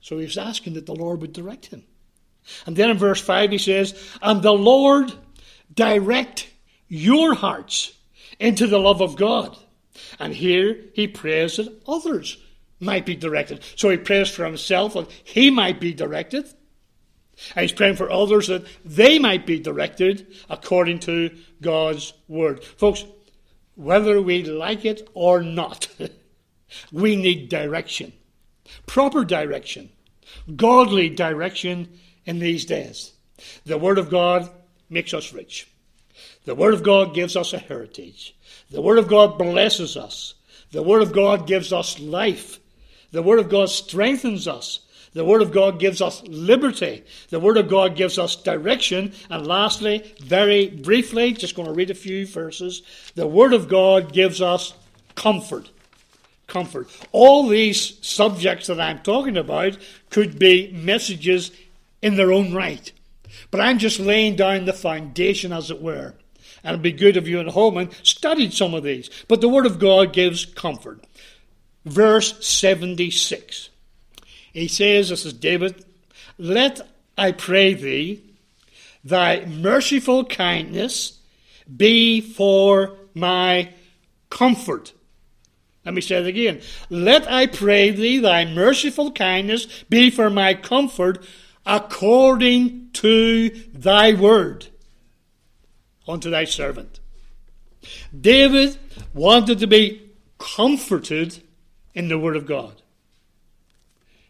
So 0.00 0.18
he's 0.18 0.38
asking 0.38 0.74
that 0.74 0.86
the 0.86 0.94
Lord 0.94 1.20
would 1.20 1.32
direct 1.32 1.66
him. 1.66 1.84
And 2.66 2.76
then 2.76 2.90
in 2.90 2.98
verse 2.98 3.20
5 3.20 3.50
he 3.50 3.58
says, 3.58 3.98
And 4.20 4.42
the 4.42 4.52
Lord 4.52 5.12
direct 5.72 6.48
your 6.88 7.34
hearts 7.34 7.92
into 8.38 8.66
the 8.66 8.78
love 8.78 9.00
of 9.00 9.16
God. 9.16 9.56
And 10.18 10.34
here 10.34 10.78
he 10.92 11.08
prays 11.08 11.56
that 11.56 11.82
others 11.88 12.36
might 12.84 13.06
be 13.06 13.16
directed. 13.16 13.62
So 13.76 13.90
he 13.90 13.96
prays 13.96 14.30
for 14.30 14.44
himself 14.44 14.94
that 14.94 15.10
he 15.10 15.50
might 15.50 15.80
be 15.80 15.92
directed. 15.92 16.46
And 17.56 17.62
he's 17.62 17.72
praying 17.72 17.96
for 17.96 18.10
others 18.10 18.46
that 18.46 18.66
they 18.84 19.18
might 19.18 19.46
be 19.46 19.58
directed 19.58 20.26
according 20.48 21.00
to 21.00 21.36
God's 21.60 22.12
word. 22.28 22.62
Folks, 22.62 23.04
whether 23.74 24.22
we 24.22 24.44
like 24.44 24.84
it 24.84 25.08
or 25.14 25.42
not, 25.42 25.88
we 26.92 27.16
need 27.16 27.48
direction. 27.48 28.12
Proper 28.86 29.24
direction. 29.24 29.90
Godly 30.56 31.08
direction 31.08 31.98
in 32.24 32.38
these 32.38 32.64
days. 32.64 33.12
The 33.64 33.78
Word 33.78 33.98
of 33.98 34.10
God 34.10 34.50
makes 34.88 35.12
us 35.14 35.32
rich. 35.32 35.68
The 36.44 36.54
Word 36.54 36.74
of 36.74 36.82
God 36.82 37.14
gives 37.14 37.36
us 37.36 37.52
a 37.52 37.58
heritage. 37.58 38.36
The 38.70 38.80
Word 38.80 38.98
of 38.98 39.08
God 39.08 39.38
blesses 39.38 39.96
us. 39.96 40.34
The 40.70 40.82
Word 40.82 41.02
of 41.02 41.12
God 41.12 41.46
gives 41.46 41.72
us 41.72 41.98
life. 41.98 42.58
The 43.14 43.22
Word 43.22 43.38
of 43.38 43.48
God 43.48 43.70
strengthens 43.70 44.48
us. 44.48 44.80
The 45.12 45.24
Word 45.24 45.40
of 45.40 45.52
God 45.52 45.78
gives 45.78 46.02
us 46.02 46.20
liberty. 46.24 47.04
The 47.30 47.38
Word 47.38 47.56
of 47.56 47.68
God 47.68 47.94
gives 47.94 48.18
us 48.18 48.34
direction. 48.34 49.12
And 49.30 49.46
lastly, 49.46 50.12
very 50.20 50.66
briefly, 50.66 51.32
just 51.32 51.54
going 51.54 51.68
to 51.68 51.74
read 51.74 51.90
a 51.90 51.94
few 51.94 52.26
verses. 52.26 52.82
The 53.14 53.28
Word 53.28 53.52
of 53.52 53.68
God 53.68 54.12
gives 54.12 54.42
us 54.42 54.74
comfort. 55.14 55.70
Comfort. 56.48 56.88
All 57.12 57.46
these 57.46 58.04
subjects 58.04 58.66
that 58.66 58.80
I'm 58.80 58.98
talking 58.98 59.36
about 59.36 59.78
could 60.10 60.36
be 60.36 60.72
messages 60.72 61.52
in 62.02 62.16
their 62.16 62.32
own 62.32 62.52
right. 62.52 62.90
But 63.52 63.60
I'm 63.60 63.78
just 63.78 64.00
laying 64.00 64.34
down 64.34 64.64
the 64.64 64.72
foundation, 64.72 65.52
as 65.52 65.70
it 65.70 65.80
were. 65.80 66.14
And 66.64 66.72
it'd 66.72 66.82
be 66.82 66.90
good 66.90 67.16
if 67.16 67.28
you 67.28 67.38
at 67.38 67.46
home 67.46 67.76
and 67.76 67.92
studied 68.02 68.52
some 68.52 68.74
of 68.74 68.82
these. 68.82 69.08
But 69.28 69.40
the 69.40 69.48
Word 69.48 69.66
of 69.66 69.78
God 69.78 70.12
gives 70.12 70.44
comfort. 70.44 71.04
Verse 71.84 72.44
76. 72.46 73.70
He 74.52 74.68
says, 74.68 75.10
This 75.10 75.26
is 75.26 75.32
David, 75.32 75.84
Let, 76.38 76.80
I 77.18 77.32
pray 77.32 77.74
thee, 77.74 78.22
thy 79.04 79.44
merciful 79.44 80.24
kindness 80.24 81.18
be 81.76 82.20
for 82.20 82.96
my 83.14 83.70
comfort. 84.30 84.92
Let 85.84 85.94
me 85.94 86.00
say 86.00 86.16
it 86.16 86.26
again. 86.26 86.62
Let, 86.88 87.30
I 87.30 87.46
pray 87.46 87.90
thee, 87.90 88.18
thy 88.18 88.44
merciful 88.46 89.12
kindness 89.12 89.84
be 89.88 90.10
for 90.10 90.30
my 90.30 90.54
comfort 90.54 91.22
according 91.66 92.90
to 92.94 93.50
thy 93.72 94.14
word 94.14 94.66
unto 96.06 96.30
thy 96.30 96.44
servant. 96.44 97.00
David 98.18 98.78
wanted 99.12 99.58
to 99.58 99.66
be 99.66 100.10
comforted 100.38 101.42
in 101.94 102.08
the 102.08 102.18
word 102.18 102.36
of 102.36 102.46
God. 102.46 102.82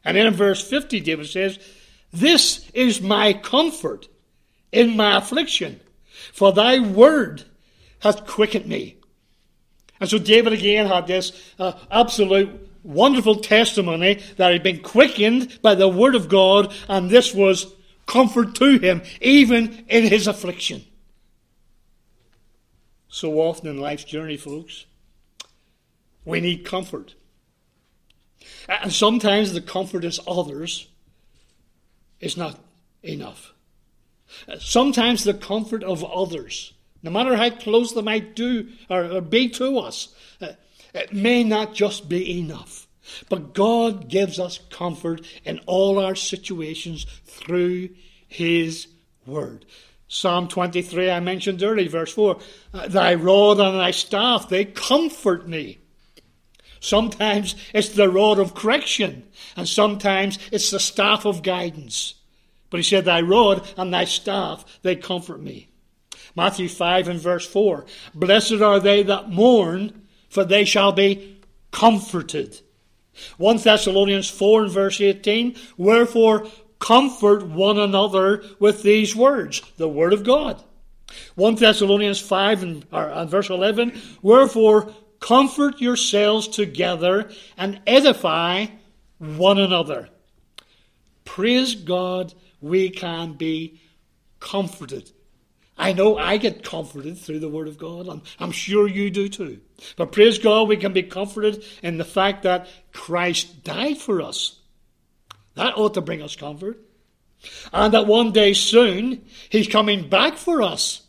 And 0.04 0.16
then 0.16 0.26
in 0.26 0.34
verse 0.34 0.62
50, 0.68 1.00
David 1.00 1.26
says, 1.26 1.58
This 2.12 2.68
is 2.74 3.00
my 3.00 3.32
comfort 3.32 4.08
in 4.70 4.96
my 4.96 5.16
affliction, 5.16 5.80
for 6.32 6.52
thy 6.52 6.78
word 6.78 7.44
hath 8.00 8.26
quickened 8.26 8.66
me. 8.66 8.96
And 10.00 10.10
so 10.10 10.18
David 10.18 10.52
again 10.52 10.86
had 10.86 11.06
this 11.06 11.32
uh, 11.58 11.72
absolute 11.90 12.68
wonderful 12.82 13.36
testimony 13.36 14.20
that 14.36 14.52
he'd 14.52 14.62
been 14.62 14.82
quickened 14.82 15.58
by 15.62 15.74
the 15.74 15.88
Word 15.88 16.14
of 16.14 16.28
God, 16.28 16.72
and 16.88 17.08
this 17.08 17.34
was 17.34 17.72
comfort 18.06 18.54
to 18.56 18.78
him, 18.78 19.02
even 19.20 19.84
in 19.88 20.04
his 20.04 20.26
affliction. 20.26 20.84
So 23.08 23.40
often 23.40 23.68
in 23.68 23.80
life's 23.80 24.04
journey, 24.04 24.36
folks, 24.36 24.86
we 26.24 26.40
need 26.40 26.64
comfort. 26.64 27.14
And 28.68 28.92
sometimes 28.92 29.52
the 29.52 29.60
comfort 29.60 30.04
of 30.04 30.20
others 30.26 30.88
is 32.20 32.36
not 32.36 32.58
enough. 33.02 33.52
Sometimes 34.58 35.24
the 35.24 35.34
comfort 35.34 35.82
of 35.82 36.04
others, 36.04 36.72
no 37.02 37.10
matter 37.10 37.36
how 37.36 37.50
close 37.50 37.92
they 37.92 38.02
might 38.02 38.34
do 38.34 38.68
or, 38.88 39.20
be 39.20 39.48
to 39.50 39.78
us, 39.78 40.08
uh, 40.40 40.52
it 40.94 41.12
may 41.12 41.44
not 41.44 41.74
just 41.74 42.08
be 42.08 42.38
enough. 42.38 42.86
But 43.28 43.52
God 43.52 44.08
gives 44.08 44.40
us 44.40 44.58
comfort 44.70 45.20
in 45.44 45.60
all 45.66 45.98
our 45.98 46.14
situations 46.14 47.06
through 47.24 47.90
His 48.26 48.88
word. 49.26 49.66
Psalm 50.08 50.48
23, 50.48 51.10
I 51.10 51.20
mentioned 51.20 51.62
earlier, 51.62 51.88
verse 51.88 52.12
4 52.12 52.38
Thy 52.88 53.14
rod 53.14 53.60
and 53.60 53.78
thy 53.78 53.90
staff, 53.90 54.48
they 54.48 54.64
comfort 54.64 55.48
me. 55.48 55.78
Sometimes 56.84 57.54
it's 57.72 57.88
the 57.88 58.10
rod 58.10 58.38
of 58.38 58.54
correction, 58.54 59.22
and 59.56 59.66
sometimes 59.66 60.38
it's 60.52 60.70
the 60.70 60.78
staff 60.78 61.24
of 61.24 61.42
guidance. 61.42 62.12
But 62.68 62.76
he 62.76 62.82
said, 62.82 63.06
Thy 63.06 63.22
rod 63.22 63.66
and 63.78 63.94
thy 63.94 64.04
staff, 64.04 64.66
they 64.82 64.94
comfort 64.94 65.40
me. 65.40 65.70
Matthew 66.36 66.68
5 66.68 67.08
and 67.08 67.18
verse 67.18 67.46
4 67.46 67.86
Blessed 68.14 68.60
are 68.60 68.80
they 68.80 69.02
that 69.02 69.30
mourn, 69.30 70.02
for 70.28 70.44
they 70.44 70.66
shall 70.66 70.92
be 70.92 71.40
comforted. 71.70 72.60
1 73.38 73.56
Thessalonians 73.56 74.28
4 74.28 74.64
and 74.64 74.70
verse 74.70 75.00
18 75.00 75.56
Wherefore 75.78 76.46
comfort 76.80 77.46
one 77.46 77.78
another 77.78 78.44
with 78.58 78.82
these 78.82 79.16
words, 79.16 79.62
the 79.78 79.88
word 79.88 80.12
of 80.12 80.22
God. 80.22 80.62
1 81.36 81.54
Thessalonians 81.54 82.20
5 82.20 82.62
and, 82.62 82.86
or, 82.92 83.08
and 83.08 83.30
verse 83.30 83.48
11 83.48 83.98
Wherefore 84.20 84.92
comfort 85.24 85.80
yourselves 85.80 86.46
together 86.48 87.30
and 87.56 87.80
edify 87.86 88.66
one 89.18 89.58
another. 89.58 90.06
Praise 91.24 91.74
God, 91.74 92.34
we 92.60 92.90
can 92.90 93.32
be 93.32 93.80
comforted. 94.38 95.10
I 95.78 95.94
know 95.94 96.18
I 96.18 96.36
get 96.36 96.62
comforted 96.62 97.16
through 97.16 97.38
the 97.38 97.48
Word 97.48 97.68
of 97.68 97.78
God. 97.78 98.06
I'm, 98.06 98.20
I'm 98.38 98.52
sure 98.52 98.86
you 98.86 99.08
do 99.08 99.30
too. 99.30 99.60
But 99.96 100.12
praise 100.12 100.38
God, 100.38 100.68
we 100.68 100.76
can 100.76 100.92
be 100.92 101.02
comforted 101.02 101.64
in 101.82 101.96
the 101.96 102.04
fact 102.04 102.42
that 102.42 102.68
Christ 102.92 103.64
died 103.64 103.96
for 103.96 104.20
us. 104.20 104.60
That 105.54 105.78
ought 105.78 105.94
to 105.94 106.02
bring 106.02 106.20
us 106.20 106.36
comfort. 106.36 106.78
And 107.72 107.94
that 107.94 108.06
one 108.06 108.32
day 108.32 108.52
soon, 108.52 109.24
He's 109.48 109.68
coming 109.68 110.06
back 110.10 110.36
for 110.36 110.60
us. 110.60 111.03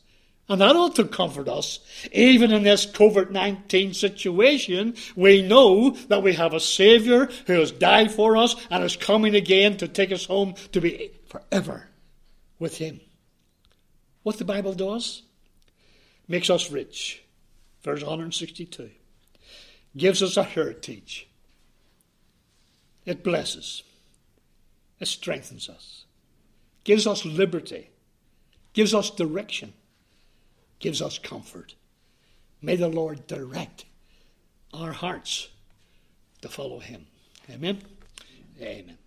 And 0.47 0.62
that 0.62 0.75
ought 0.75 0.95
to 0.97 1.05
comfort 1.05 1.49
us. 1.49 1.79
Even 2.12 2.51
in 2.51 2.63
this 2.63 2.86
COVID 2.86 3.31
19 3.31 3.93
situation, 3.93 4.95
we 5.15 5.41
know 5.41 5.91
that 6.08 6.21
we 6.21 6.34
have 6.34 6.53
a 6.53 6.60
Saviour 6.60 7.29
who 7.47 7.53
has 7.53 7.71
died 7.71 8.12
for 8.12 8.38
us 8.38 8.55
and 8.69 8.84
is 8.84 8.95
coming 8.95 9.36
again 9.36 9.77
to 9.77 9.88
take 9.88 10.12
us 10.12 10.25
home 10.25 10.53
to 10.71 10.81
be 10.81 11.12
forever 11.27 11.88
with 12.60 12.77
Him. 12.77 13.01
What 14.21 14.38
the 14.38 14.45
Bible 14.45 14.73
does 14.73 15.23
makes 16.27 16.49
us 16.49 16.71
rich. 16.71 17.23
Verse 17.84 18.01
162 18.01 18.91
gives 19.97 20.21
us 20.21 20.38
a 20.38 20.43
heritage. 20.43 21.27
It 23.05 23.23
blesses. 23.23 23.84
It 24.99 25.08
strengthens 25.08 25.69
us. 25.69 26.05
Gives 26.84 27.08
us 27.08 27.25
liberty. 27.25 27.89
Gives 28.73 28.93
us 28.93 29.10
direction 29.10 29.73
gives 30.79 31.01
us 31.01 31.17
comfort. 31.17 31.75
May 32.61 32.75
the 32.75 32.88
Lord 32.88 33.27
direct 33.27 33.85
our 34.73 34.91
hearts 34.91 35.49
to 36.41 36.49
follow 36.49 36.79
him. 36.79 37.07
Amen. 37.49 37.81
Amen. 38.61 38.97